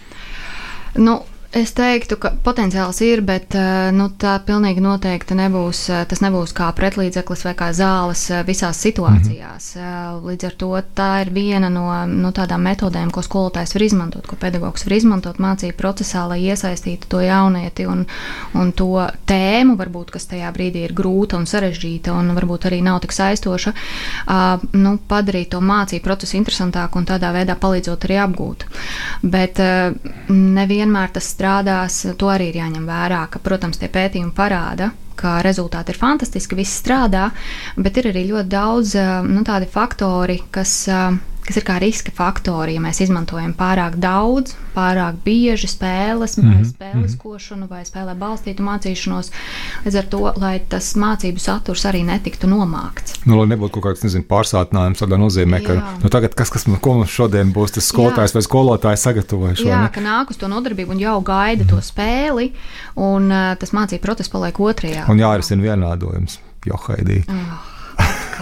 [0.96, 1.20] Nu,
[1.52, 5.82] Es teiktu, ka potenciāls ir, bet eh, nu, tā pilnīgi noteikti nebūs.
[5.92, 9.74] Eh, tas nebūs kā pretlīdzeklis vai kā zāles eh, visās situācijās.
[9.76, 10.30] Mm -hmm.
[10.30, 14.36] Līdz ar to tā ir viena no, no tādām metodēm, ko skolotājs var izmantot, ko
[14.36, 18.06] pedagogs var izmantot mācību procesā, lai iesaistītu to jaunieti un,
[18.54, 23.00] un to tēmu, varbūt, kas tajā brīdī ir grūta un sarežģīta un varbūt arī nav
[23.00, 23.74] tik saistoša,
[24.72, 28.66] nu, padarīt to mācību procesu interesantāku un tādā veidā palīdzot arī apgūt.
[29.24, 29.60] Bet
[30.30, 35.94] nevienmēr tas strādās, to arī ir jāņem vērā, ka, protams, tie pētījumi parāda, ka rezultāti
[35.94, 37.28] ir fantastiski, viss strādā,
[37.78, 38.94] bet ir arī ļoti daudz
[39.30, 40.76] nu, tādi faktori, kas
[41.46, 46.66] kas ir kā riska faktori, ja mēs izmantojam pārāk daudz, pārāk bieži spēles, mm -hmm.
[46.70, 47.20] spēles mhm.
[47.24, 49.32] košanu vai spēlē balstītu mācīšanos.
[49.86, 53.18] Līdz ar to, lai tas mācību saturs arī netiktu nomākts.
[53.26, 55.68] Nu, lai nebūtu kaut kāds nezinu, pārsātinājums, tādā nozīmē, Jā.
[55.68, 58.34] ka nu, tagad kas, kas ko mums šodien būs, tas skolotājs Jā.
[58.34, 59.68] vai skolotājs sagatavojuši.
[59.68, 59.90] Jā, ne?
[59.90, 61.76] ka nāk uz to nodarbību un jau gaida mm -hmm.
[61.76, 62.52] to spēli,
[62.96, 65.10] un uh, tas mācību process paliek otrajā.
[65.10, 67.24] Un jārisina vienādojums, Johaidī.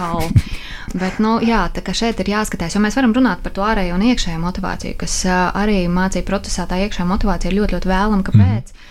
[0.00, 0.30] Oh,
[0.90, 3.94] Bet, nu, jā, tā kā šeit ir jāskatās, jo mēs varam runāt par to ārējo
[3.94, 8.26] un iekšējo motivāciju, kas arī mācību procesā tā iekšējā motivācija ir ļoti, ļoti vēlama.
[8.26, 8.72] Kāpēc?
[8.74, 8.80] Mm.
[8.80, 8.90] Uh,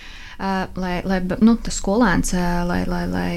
[0.75, 2.31] lai, lai nu, tas skolēns,
[2.67, 3.31] lai, lai, lai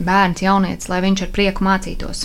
[0.00, 2.24] bērns, jaunietis, lai viņš ar prieku mācītos.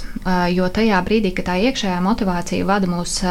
[0.56, 3.28] Jo tajā brīdī, kad tā iekšējā motivācija vada mūsu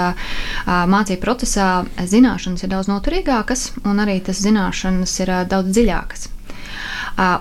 [0.66, 6.28] mācību procesā, zināšanas ir daudz noturīgākas un arī tas zināšanas ir daudz dziļākas.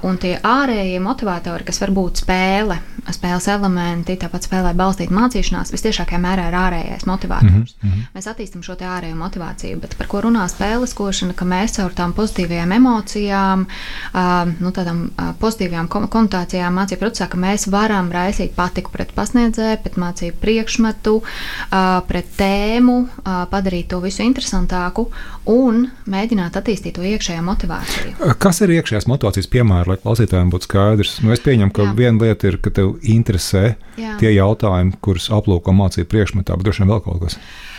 [0.04, 2.78] Un tie ārējie motivatori, kas var būt spēle,
[3.10, 7.76] spēles elementi, tāpat spēlē balstīt mācīšanās, visciešākajā mērā ir ārējais motivators.
[7.82, 8.04] Mm -hmm.
[8.16, 12.14] Mēs attīstām šo ārējo motivāciju, bet par ko runā spēles košana, ka mēs caur tām
[12.14, 13.66] pozitīvajām emocijām,
[14.60, 20.38] nu, tādām pozitīvajām konotācijām mācību procesā, ka mēs varam raisīt patiku pret pasniedzēju, pret mācību
[20.42, 21.22] priekšmetu,
[22.08, 23.08] pret tēmu,
[23.50, 25.10] padarīt to visu interesantāku
[25.50, 28.30] un mēģināt attīstīt to iekšējo motivāciju.
[28.42, 31.18] Kas ir iekšējās motivācijas piemēri, lai klausītājiem būtu skaidrs?
[31.26, 31.96] Nu, es pieņemu, ka Jā.
[31.98, 34.16] viena lieta ir, ka tev interesē Jā.
[34.22, 37.38] tie jautājumi, kurus aplūko mācību priekšmetā, bet droši vien vēl kaut kas.
[37.38, 37.71] Uh,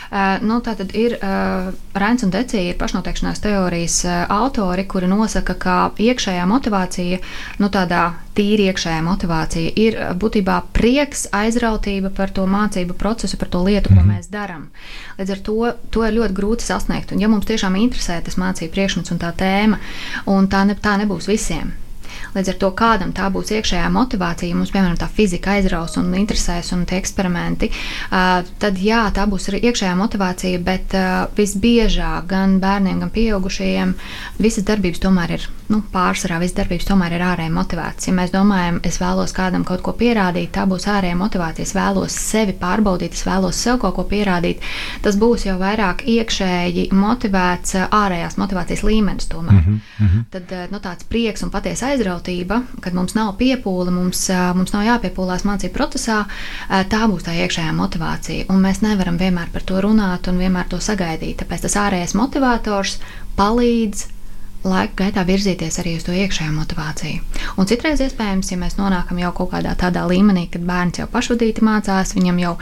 [0.45, 5.55] nu, tā tad ir uh, Rēns un Decija, ir pašnoteikšanās teorijas uh, autori, kuri nosaka,
[5.57, 7.21] ka iekšējā motivācija,
[7.63, 8.03] nu tādā
[8.37, 14.01] tīri iekšējā motivācija, ir būtībā prieks, aizrautība par to mācību procesu, par to lietu, ko
[14.01, 14.19] mm -hmm.
[14.19, 14.69] mēs darām.
[15.19, 17.13] Līdz ar to to ir ļoti grūti sasniegt.
[17.13, 19.79] Un, ja mums tiešām interesē tas mācību priekšmets un tā tēma,
[20.27, 21.73] un tā, ne, tā nebūs visiem.
[22.33, 26.73] Līdz ar to kādam tā būs iekšējā motivācija, mums, piemēram, tā fizika aizraus un interesēs
[26.73, 27.69] un tie eksperimenti,
[28.11, 30.97] tad jā, tā būs arī iekšējā motivācija, bet
[31.37, 33.93] visbiežāk gan bērniem, gan pieaugušajiem
[34.41, 38.13] visas darbības tomēr ir, nu, pārsvarā visas darbības tomēr ir ārēja motivācija.
[38.13, 42.17] Ja mēs domājam, es vēlos kādam kaut ko pierādīt, tā būs ārēja motivācija, es vēlos
[42.17, 44.65] sevi pārbaudīt, es vēlos sev kaut ko pierādīt,
[45.05, 49.61] tas būs jau vairāk iekšēji motivēts ārējās motivācijas līmenis tomēr.
[49.61, 50.25] Mm -hmm.
[50.33, 54.85] Tad, nu, tāds prieks un patiesa aizrautība pakļautība, kad mums nav piepūle, mums, mums nav
[54.87, 56.25] jāpiepūlās mācību procesā,
[56.69, 58.47] tā būs tā iekšējā motivācija.
[58.51, 61.43] Un mēs nevaram vienmēr par to runāt un vienmēr to sagaidīt.
[61.43, 62.99] Tāpēc tas ārējais motivators
[63.37, 64.07] palīdz
[64.65, 67.23] laika gaitā virzīties arī uz to iekšējo motivāciju.
[67.59, 71.65] Un citreiz, iespējams, ja mēs nonākam jau kaut kādā tādā līmenī, kad bērns jau pašvadīti
[71.67, 72.53] mācās, viņam jau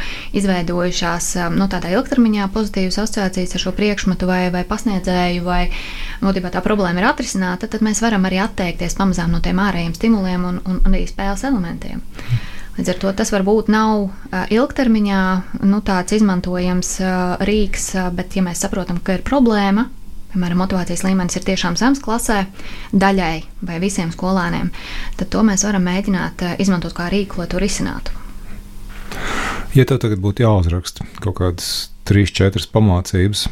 [0.40, 5.62] izveidojušās no nu, tādā ilgtermiņā pozitīvas asociācijas ar šo priekšmetu vai, vai pasniedzēju, vai
[6.22, 10.48] būtībā tā problēma ir atrisināta, tad mēs varam arī atteikties pamazām no tiem ārējiem stimuliem
[10.52, 12.00] un, un, un arī spēles elementiem.
[12.78, 15.22] Līdz ar to tas varbūt nav uh, ilgtermiņā
[15.68, 19.90] nu, tāds izmantojams uh, rīks, uh, bet, ja mēs saprotam, ka ir problēma,
[20.32, 22.44] piemēram, motivācijas līmenis ir tiešām zems klasē,
[22.92, 23.34] daļai
[23.66, 24.70] vai visiem skolēniem,
[25.18, 28.16] tad to mēs varam mēģināt eh, izmantot kā rīku, lai to risinātu.
[29.74, 33.44] Ja tev tagad būtu jāuzraksta kaut kādas trīs, četras pamācības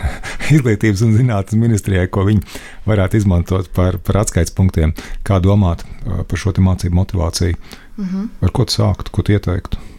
[0.56, 2.44] izglītības un zinātnes ministrijai, ko viņi
[2.88, 4.94] varētu izmantot par, par atskaites punktiem,
[5.26, 7.58] kā domāt eh, par šo mācību motivāciju,
[7.96, 8.32] mm -hmm.
[8.42, 9.95] ar ko tu sāktu, ko tu ieteiktu?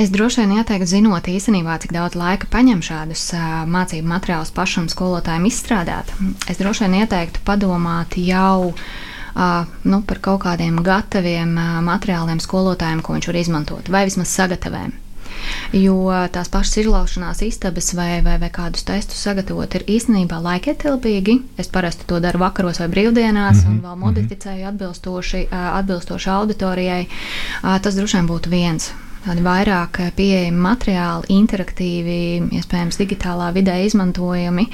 [0.00, 3.24] Es droši vien ieteiktu, zinot īstenībā, cik daudz laika paņem šādus
[3.68, 6.08] mācību materiālus pašam skolotājiem izstrādāt.
[6.48, 8.72] Es droši vien ieteiktu padomāt jau
[9.84, 11.52] nu, par kaut kādiem gataviem
[11.84, 14.96] materiāliem skolotājiem, ko viņš var izmantot, vai vismaz sagatavējumiem.
[15.76, 15.98] Jo
[16.32, 21.36] tās pašas izlaušanās istabas vai, vai, vai kādus testus sagatavot ir īstenībā laikietilpīgi.
[21.60, 23.76] Es parasti to daru vakaros vai brīvdienās, mm -hmm.
[23.76, 27.06] un vēl modificēju atbilstoši, atbilstoši auditorijai.
[27.60, 28.90] Tas droši vien būtu viens
[29.24, 32.18] tādi vairāk pieejami materiāli, interaktīvi,
[32.60, 34.66] iespējams, digitālā vidē izmantojami.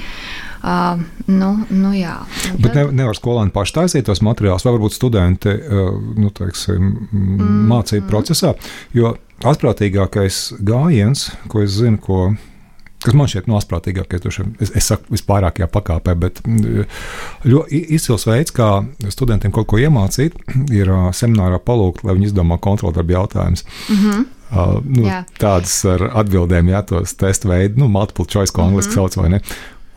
[0.57, 2.15] Uh, nu, nu jā.
[2.49, 2.79] Un Bet tad...
[2.79, 8.03] ne, nevar skolēni paši taisīt tos materiālus, vai varbūt studenti uh, nu, teiksim, mm, mācību
[8.03, 8.09] mm.
[8.09, 8.55] procesā.
[8.97, 9.13] Jo
[9.45, 12.31] asprātīgākais gājiens, ko es zinu, ko
[13.03, 14.25] kas man šķiet nosprātīgākais,
[14.63, 16.41] es, es saku, vispārākajā pakāpē, bet
[17.47, 18.81] ļoti izcils veids, kā
[19.13, 20.37] studentiem kaut ko iemācīt,
[20.73, 23.63] ir seminārā palūgt, lai viņi izdomā kontroldarbu jautājumus.
[23.87, 24.25] Mm -hmm.
[24.47, 25.23] Uh, nu, jā.
[25.41, 29.09] tādas ar atbildēm, jā, tos testu veidu, nu, multiple choice, ko angļuiski mm -hmm.
[29.11, 29.41] sauc, vai ne?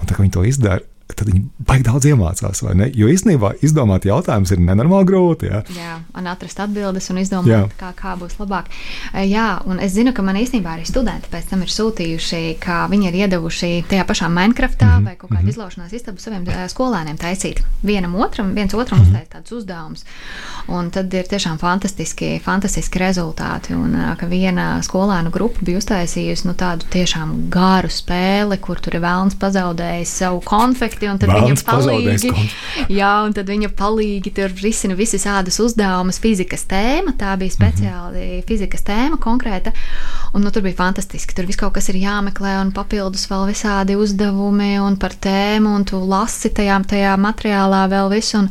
[0.00, 0.80] Un tā kā viņi to izdara,
[1.20, 2.62] tad viņi baigi daudz iemācās.
[2.96, 5.50] Jo īstenībā izdomāt jautājumus ir nenormāli grūti.
[5.50, 5.62] Ja?
[5.76, 8.70] Jā, un atrast atbildes un izdomāt, kā, kā būs labāk.
[9.12, 12.84] Eh, jā, un es zinu, ka man īstenībā arī studenti pēc tam ir sūtījuši, ka
[12.92, 15.06] viņi ir iedevuši tajā pašā Minecraftā mm -hmm.
[15.06, 15.50] vai kaut kādā mm -hmm.
[15.50, 17.62] izlaušanās istabu saviem eh, skolēniem taisīt.
[17.82, 19.08] Vienam otram, viens otram mm -hmm.
[19.08, 20.04] uztaisīt tādus uzdevumus.
[20.68, 23.74] Un tad ir tiešām fantastiski, fantastiski rezultāti.
[23.74, 28.94] Un eh, ka viena skolēnu grupa bija uztaisījusi nu, tādu tiešām garu spēli, kur tur
[28.94, 32.32] ir vēlns pazaudējis savu konfekti un tad Bērns viņa palīgi,
[33.00, 38.20] jā, un tad viņa palīgi tur risina visas ādas uzdevumus, fizikas tēma, tā bija speciāli
[38.20, 38.46] mm -hmm.
[38.48, 39.72] fizikas tēma konkrēta,
[40.34, 43.96] un nu, tur bija fantastiski, tur viss kaut kas ir jāmeklē, un papildus vēl visādi
[43.96, 48.50] uzdevumi, un par tēmu, un tu lasi tajā, tajā materiālā vēl visu, un,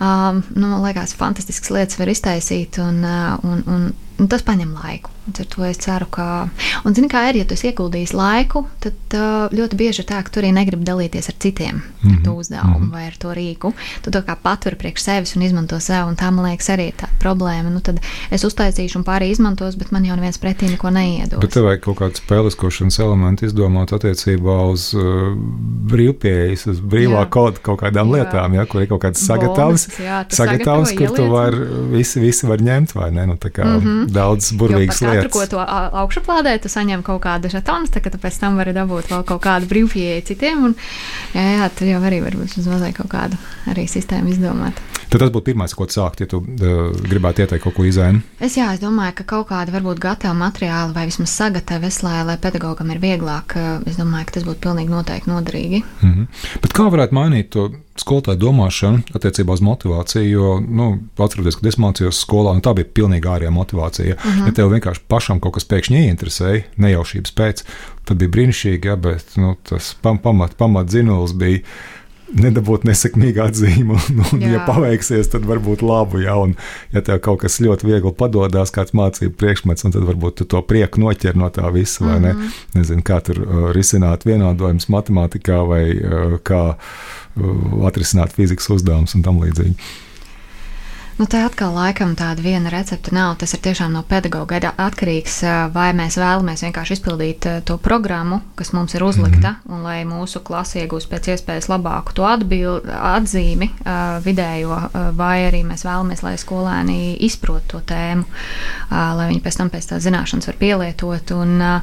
[0.00, 4.72] um, nu, man liekas, fantastiskas lietas var iztaisīt, un, uh, un, un, un tas paņem
[4.76, 5.12] laiku.
[5.26, 6.48] Ar to es ceru, ka.
[6.86, 10.30] Un, zini, kā ir, ja tu ieguldīsi laiku, tad uh, ļoti bieži ir tā, ka
[10.30, 12.16] tu arī negribi dalīties ar citiem mm -hmm.
[12.16, 12.92] ar to uzdevumu mm -hmm.
[12.92, 13.72] vai ar to rīku.
[14.02, 16.94] Tu to kā paturi priekš sevis un izmanto sev, un tā, man liekas, arī ir
[17.02, 17.70] tā problēma.
[17.70, 18.00] Nu, tad
[18.30, 21.40] es uztaisīšu un pārī izmantos, bet man jau neviens pretī neko neiedos.
[21.40, 25.02] Bet tev vajag kaut kādu spēleskošanas elementu izdomāt attiecībā uz uh,
[25.90, 27.28] brīvpieejas, uz brīvā jā.
[27.28, 28.12] koda kaut kādām jā.
[28.14, 29.88] lietām, ja, kur ir kaut kāds sagatavs,
[30.28, 31.54] sagatavs kur tu var,
[31.90, 33.26] visi, visi var ņemt, vai ne?
[33.26, 34.05] Nu, tā kā mm -hmm.
[34.12, 35.26] Daudz burvīgas lietas.
[35.26, 35.62] Katru, ko to
[36.02, 39.42] augšuplādē, tu saņem kaut kādu žetonu, tā ka tu pēc tam vari dabūt vēl kaut
[39.46, 40.68] kādu brīvpieeju citiem.
[40.70, 40.76] Un,
[41.34, 43.40] jā, jā, tur jau arī varbūt mazliet kaut kādu
[43.72, 44.82] arī sistēmu izdomāt.
[45.10, 48.22] Tad tas būtu pirmais, ko sākt, ja tu uh, gribētu ieteikt kaut ko izēnu.
[48.42, 52.36] Es, jā, es domāju, ka kaut kāda varbūt gatava materiāla vai vismaz sagatavas, lai, lai
[52.42, 53.56] pedagogam ir vieglāk.
[53.86, 55.82] Es domāju, ka tas būtu pilnīgi noteikti noderīgi.
[56.02, 56.26] Mm -hmm.
[56.62, 60.30] Bet kā varētu mainīt to skolotāju domāšanu attiecībā uz motivāciju?
[60.30, 60.88] Jo, nu,
[61.18, 64.16] atceroties, kad es mācījos skolā, nu, tā bija pilnīgi ārējā motivācija.
[64.16, 64.46] Mm -hmm.
[64.46, 67.62] Ja tev vienkārši pašam kaut kas pēkšņi ieinteresēja, nejaušības pēc,
[68.04, 71.60] tad bija brīnišķīgi, ja, bet nu, tas pam, pamat, pamat zinulis bija
[72.34, 73.96] nedabūt nesekmīgu atzīmi.
[74.06, 74.52] Un, un jā.
[74.56, 76.20] ja paveiksies, tad varbūt labu.
[76.22, 76.54] Ja, un,
[76.94, 81.00] ja tev kaut kas ļoti viegli padodas, kāds mācību priekšmets, tad varbūt tu to prieku
[81.02, 82.04] noķer no tā visa.
[82.04, 82.20] Mm -hmm.
[82.20, 82.32] ne?
[82.32, 82.48] Mhm.
[82.74, 89.22] Nezinu, kā tur uh, risināt vienādojumus matemātikā vai uh, kā uh, atrisināt fizikas uzdevumus un
[89.22, 89.74] tam līdzīgi.
[91.16, 93.38] Nu, tā atkal laikam tāda viena recepte nav.
[93.40, 95.38] Tas ir tiešām no pedagoga atkarīgs,
[95.72, 99.74] vai mēs vēlamies vienkārši izpildīt to programmu, kas mums ir uzlikta, mm -hmm.
[99.74, 103.70] un lai mūsu klase iegūst pēc iespējas labāku to atbild, atzīmi
[104.24, 104.80] vidējo,
[105.16, 108.24] vai arī mēs vēlamies, lai skolēni izprot to tēmu,
[108.90, 111.30] lai viņi pēc tam pēc tā zināšanas var pielietot.
[111.30, 111.80] Un,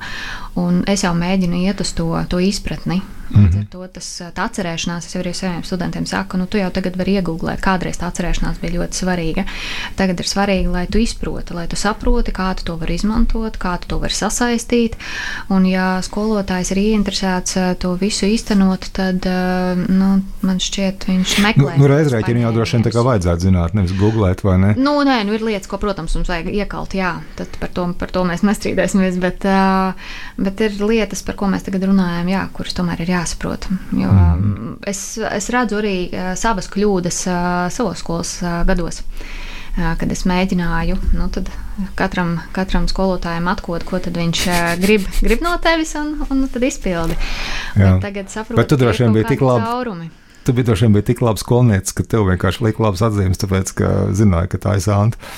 [0.55, 3.01] un es jau mēģinu iet uz to, to izpratni.
[3.33, 3.69] Līdz ar mhm.
[3.71, 7.63] to tas atcerēšanās, es jau arī saviem studentiem saku, nu, tu jau tagad vari iegūglēt,
[7.65, 9.45] kādreiz tā atcerēšanās bija ļoti svarīga.
[9.97, 13.73] Tagad ir svarīgi, lai tu izproti, lai tu saproti, kā tu to vari izmantot, kā
[13.81, 14.97] tu to vari sasaistīt.
[15.53, 19.25] Un, ja skolotājs ir ieinteresēts to visu īstenot, tad
[19.81, 20.11] nu,
[20.45, 21.73] man šķiet, viņš meklē.
[21.73, 24.71] Nu, nu reizrēķinu jau droši vien tā kā vajadzētu zināt, nevis googlēt, vai ne?
[24.77, 28.13] Nu, nē, nu ir lietas, ko, protams, mums vajag iekalt, jā, tad par to, par
[28.13, 29.49] to mēs nestrīdēsimies, bet,
[30.37, 33.67] bet ir lietas, par ko mēs tagad runājam, jā, kuras tomēr ir jāatcerās jāsaprot.
[33.95, 34.75] Jo mm.
[34.89, 35.95] es, es redzu arī
[36.39, 37.23] savas kļūdas
[37.73, 39.01] savos skolas gados.
[39.73, 41.27] Kad es mēģināju nu,
[41.97, 44.43] katram, katram skolotājam atklāt, ko viņš
[44.83, 47.17] grib, grib no tevis, un, un tad izpildi.
[47.73, 49.65] Tagad saprotu, Bet tu droši vien biji tik labi.
[49.65, 50.11] Caurumi.
[50.45, 53.91] Tu biji droši vien tik labs skolnieks, ka tev vienkārši lika labas atzīmes, tāpēc, ka
[54.13, 55.33] zināji, ka tā ir sānta.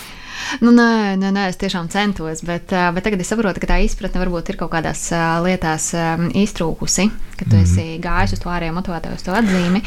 [0.62, 4.22] Nu, nē, nē, nē, es tiešām centos, bet, bet tagad es saprotu, ka tā izpratne
[4.22, 5.08] varbūt ir kaut kādās
[5.46, 5.91] lietās
[6.46, 7.64] iztrūkusi, ka tu mm.
[7.64, 9.84] esi gājis uz to ārējo motivētāju, uz to atzīmi.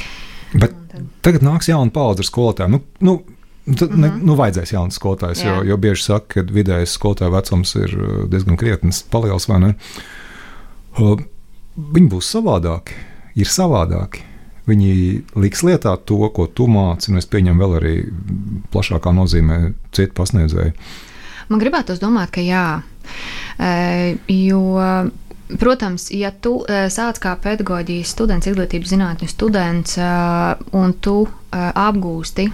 [0.54, 1.10] Bet tad...
[1.26, 2.78] tagad nāks jauna paudze ar skolotājiem.
[2.78, 3.18] Nu, nu,
[3.76, 4.22] Tad mm -hmm.
[4.24, 7.90] nu, vajadzēs jauns skolotājs, jo, jo bieži saka, ka vidējais skolotāja vecums ir
[8.32, 9.74] diezgan krietns, paliels vai ne.
[10.98, 11.20] Uh,
[11.76, 12.96] viņi būs savādāki,
[13.34, 14.24] ir savādāki.
[14.68, 14.92] Viņi
[15.40, 17.94] liks lietā to, ko tu māci, un es pieņemu vēl arī
[18.74, 19.60] plašākā nozīmē
[19.96, 20.74] citu pasniedzēju.
[21.48, 22.66] Man gribētu domāt, ka jā.
[24.28, 24.60] Jo,
[25.56, 29.96] protams, ja tu sāc kā pedagoģijas students, izglītības zinātņu students,
[30.76, 31.16] un tu
[31.56, 32.50] apgūsti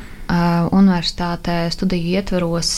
[0.71, 2.71] universitātē studiju ietvaros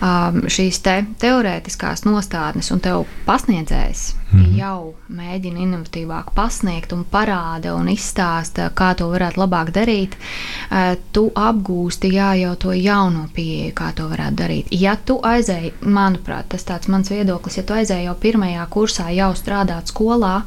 [0.00, 4.48] um, šīs te teorētiskās nostādnes, un tev pasniedzējs mm.
[4.58, 11.28] jau mēģina inovatīvāk pasniegt un parāda un izstāsta, kā to varētu labāk darīt, uh, tu
[11.34, 14.74] apgūsti jā, jau to jauno pieeju, kā to varētu darīt.
[14.74, 19.32] Ja tu aizēji, manuprāt, tas tāds mans viedoklis, ja tu aizēji jau pirmajā kursā jau
[19.38, 20.42] strādāt skolā,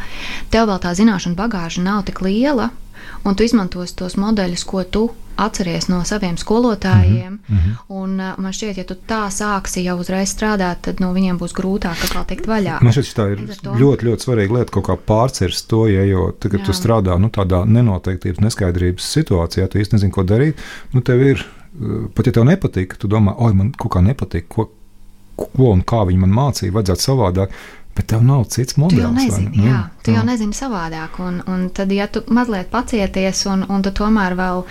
[0.54, 2.72] tev vēl tā zināšana bagāža nav tik liela,
[3.24, 5.10] un tu izmantos tos modeļus, ko tu
[5.42, 7.40] atceries no saviem skolotājiem.
[7.48, 7.76] Mm -hmm.
[7.88, 11.54] un, uh, man šķiet, ja tu tā sāksi jau uzreiz strādāt, tad no viņiem būs
[11.58, 12.82] grūtāk atkal tikt vaļā.
[12.82, 13.40] Man šķiet, tā ir
[13.82, 16.66] ļoti, ļoti svarīga lieta, kaut kā pārcirst to, ja jau tagad Jā.
[16.66, 20.56] tu strādā nu, tādā nenoteiktības, neskaidrības situācijā, tu īsti nezini, ko darīt.
[20.94, 21.46] Nu, tev ir,
[21.82, 24.70] uh, pat ja tev nepatīk, tu domā, oi, man kaut kā nepatīk, ko,
[25.36, 27.50] ko un kā viņi man mācīja, vajadzētu savādāk.
[27.96, 29.02] Bet tev nav cits modelis.
[29.02, 30.20] Tu jau nezini, vai, jā, tu jā.
[30.20, 31.18] jau nezini savādāk.
[31.20, 34.62] Un, un tad, ja tu mazliet pacieties, un, un tu tomēr vēl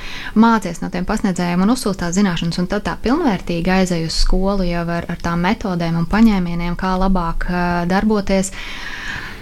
[0.40, 4.64] mācies no tiem pasniedzējiem un uzsūti tās zināšanas, un tad tā pilnvērtīgi aizej uz skolu
[4.64, 8.54] jau ar, ar tām metodēm un paņēmieniem, kā labāk uh, darboties.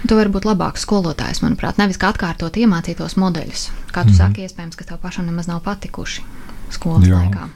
[0.07, 3.69] Tu vari būt labāks skolotājs, manuprāt, nevis kā atkārtot iemācītos modeļus.
[3.91, 4.17] Kā tu mm -hmm.
[4.17, 6.23] saki, iespējams, ka tev pašam nemaz nav patikuši
[6.69, 7.15] skolas jā.
[7.15, 7.47] laikā.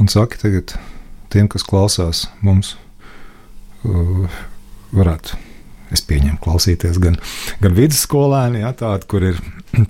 [0.00, 0.76] Un saki tagad
[1.28, 2.76] tiem, kas klausās mums.
[3.84, 4.28] Uh,
[4.94, 5.38] varētu.
[5.94, 7.18] Es pieņemu, klausīties gan,
[7.62, 9.38] gan vidusskolēni, ja, tādi, kur ir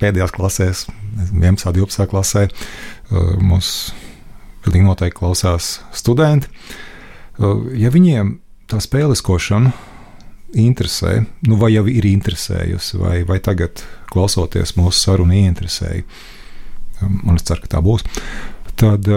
[0.02, 0.84] pēdējās klasēs,
[1.32, 2.46] 11, 12 klasē.
[2.46, 3.70] Uh, mums
[4.64, 6.50] pilnīgi noteikti klausās studenti.
[7.40, 8.36] Uh, ja viņiem
[8.68, 9.72] tā spēliskošana
[10.56, 13.82] interesē, nu, vai jau ir interesējusi, vai, vai tagad
[14.12, 16.04] klausoties mūsu sarunu ieinteresēja,
[17.00, 18.04] um, un es ceru, ka tā būs,
[18.76, 19.08] tad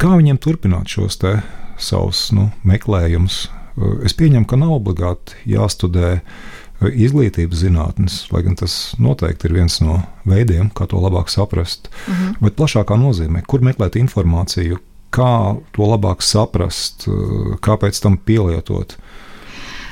[0.00, 1.18] kā viņiem turpināt šos
[1.80, 3.46] savus nu, meklējumus,
[4.04, 6.20] Es pieņemu, ka nav obligāti jāstudē e,
[6.90, 11.88] izglītības zinātnes, lai gan tas noteikti ir viens no veidiem, kā to labāk saprast.
[11.88, 12.26] Uh mhm.
[12.26, 12.36] -huh.
[12.40, 14.78] Bet plašākā nozīmē, kur meklēt informāciju,
[15.10, 18.96] kā to labāk saprast, e, kā pēc tam pielietot.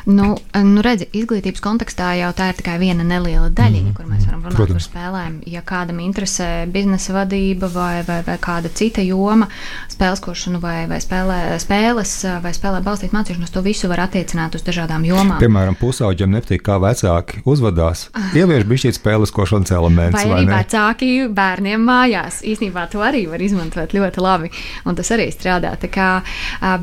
[0.08, 0.30] Nu,
[0.64, 3.96] nu redzi, izglītības kontekstā jau tā ir tikai viena neliela daļiņa, mm.
[3.96, 4.76] kur mēs varam runāt Protams.
[4.78, 5.34] par spēlēm.
[5.52, 9.50] Ja kādam interesē biznesa vadība vai, vai, vai kāda cita joma,
[9.92, 15.04] spēleskošana vai, vai spēlē, spēles vai spēlē balstīt mācīšanos, to visu var attiecināt uz dažādām
[15.04, 15.36] jomām.
[15.42, 18.06] Piemēram, pusauģiem nepatīk, kā vecāki uzvedās.
[18.38, 20.22] Ievieš bišķīt spēleskošanas elementus.
[20.22, 22.40] Vai, vai arī vecāki bērniem mājās.
[22.48, 24.52] Īsnībā to arī var izmantot ļoti labi,
[24.88, 25.76] un tas arī strādā.
[25.92, 26.10] Kā,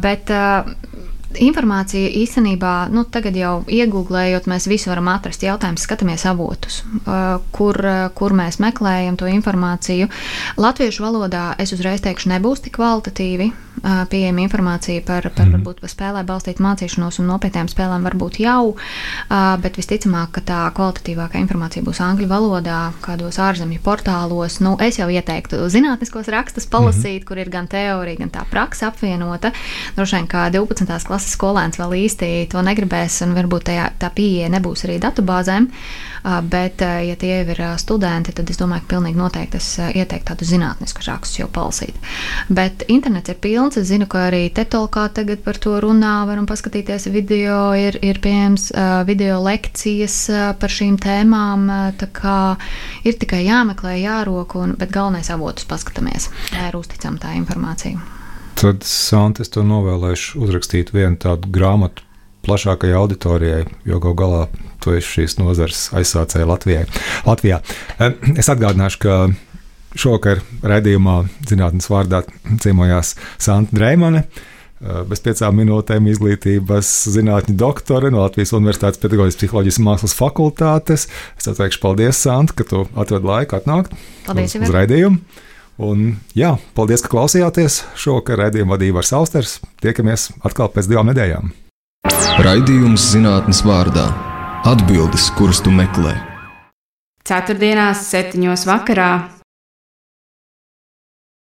[0.01, 0.29] bet,
[1.41, 6.81] informācija īstenībā, nu, tagad jau iegūlējot, mēs visi varam atrast jautājumus, skatāmies avotus,
[7.55, 7.79] kur,
[8.17, 10.09] kur mēs meklējam to informāciju.
[10.61, 13.51] Latviešu valodā es uzreiz teikšu, nebūs tik kvalitatīvi
[14.09, 15.57] pieejama informācija par, par mm.
[15.57, 18.75] varbūt par spēlē balstītu mācīšanos un nopietnām spēlēm varbūt jau,
[19.61, 24.57] bet visticamāk, ka tā kvalitatīvākā informācija būs angļu valodā, kādos ārzemju portālos.
[24.63, 27.27] Nu, es jau ieteiktu zinātniskos rakstus palasīt, mm.
[27.27, 29.53] kur ir gan teorija, gan tā praksa apvienota.
[29.97, 30.89] Droši vien, kā 12.
[31.05, 35.69] klases skolēns vēl īsti to negribēs, un varbūt tajā, tā pieeja nebūs arī datubāzēm.
[36.49, 41.05] Bet, ja tie ir studenti, tad es domāju, ka pilnīgi noteikti es ieteiktu tādu zinātnisku
[41.05, 41.99] rakstu jau palasīt.
[42.49, 43.77] Bet internets ir pilns.
[43.77, 46.15] Es zinu, ka arī Tetolkā tagad par to runā.
[46.25, 48.71] Varam paskatīties video, ir, ir pieejams
[49.05, 50.17] video lekcijas
[50.57, 51.69] par šīm tēmām.
[52.01, 52.39] Tā kā
[53.05, 58.14] ir tikai jāmeklē, jārok, un, bet galvenais avotus paskatāmies, lai ir uzticama tā informācija.
[58.55, 62.05] Tad, Santa, es to novēlēšu uzrakstīt vienu tādu grāmatu
[62.45, 64.41] plašākajai auditorijai, jo gal galā
[64.83, 66.85] tu esi šīs nozares aizsācēja Latvijai.
[67.25, 67.59] Latvijā.
[68.37, 69.15] Es atgādināšu, ka
[69.99, 72.23] šovakar raidījumā zinātnes vārdā
[72.63, 74.25] ciemojās Santa Dreimane.
[75.09, 81.07] Bez piecām minūtēm izglītības zinātņu doktore no Latvijas Universitātes Pedagoģijas psiholoģijas mākslas fakultātes.
[81.39, 83.95] Es teikšu paldies, Santa, ka tu atradi laiku atnākt
[84.27, 85.41] paldies, uz, uz raidījumu.
[85.75, 87.81] Un, jā, paldies, ka klausījāties.
[87.99, 89.57] Šovakar raidījumu vadīja Vars Austers.
[89.83, 91.51] Tiekamies atkal pēc divām nedēļām.
[92.45, 94.07] Raidījums zinātnes vārdā-
[94.71, 96.15] atbildes, kuras tu meklē.
[97.25, 99.34] Ceturtdienās, septiņos vakarā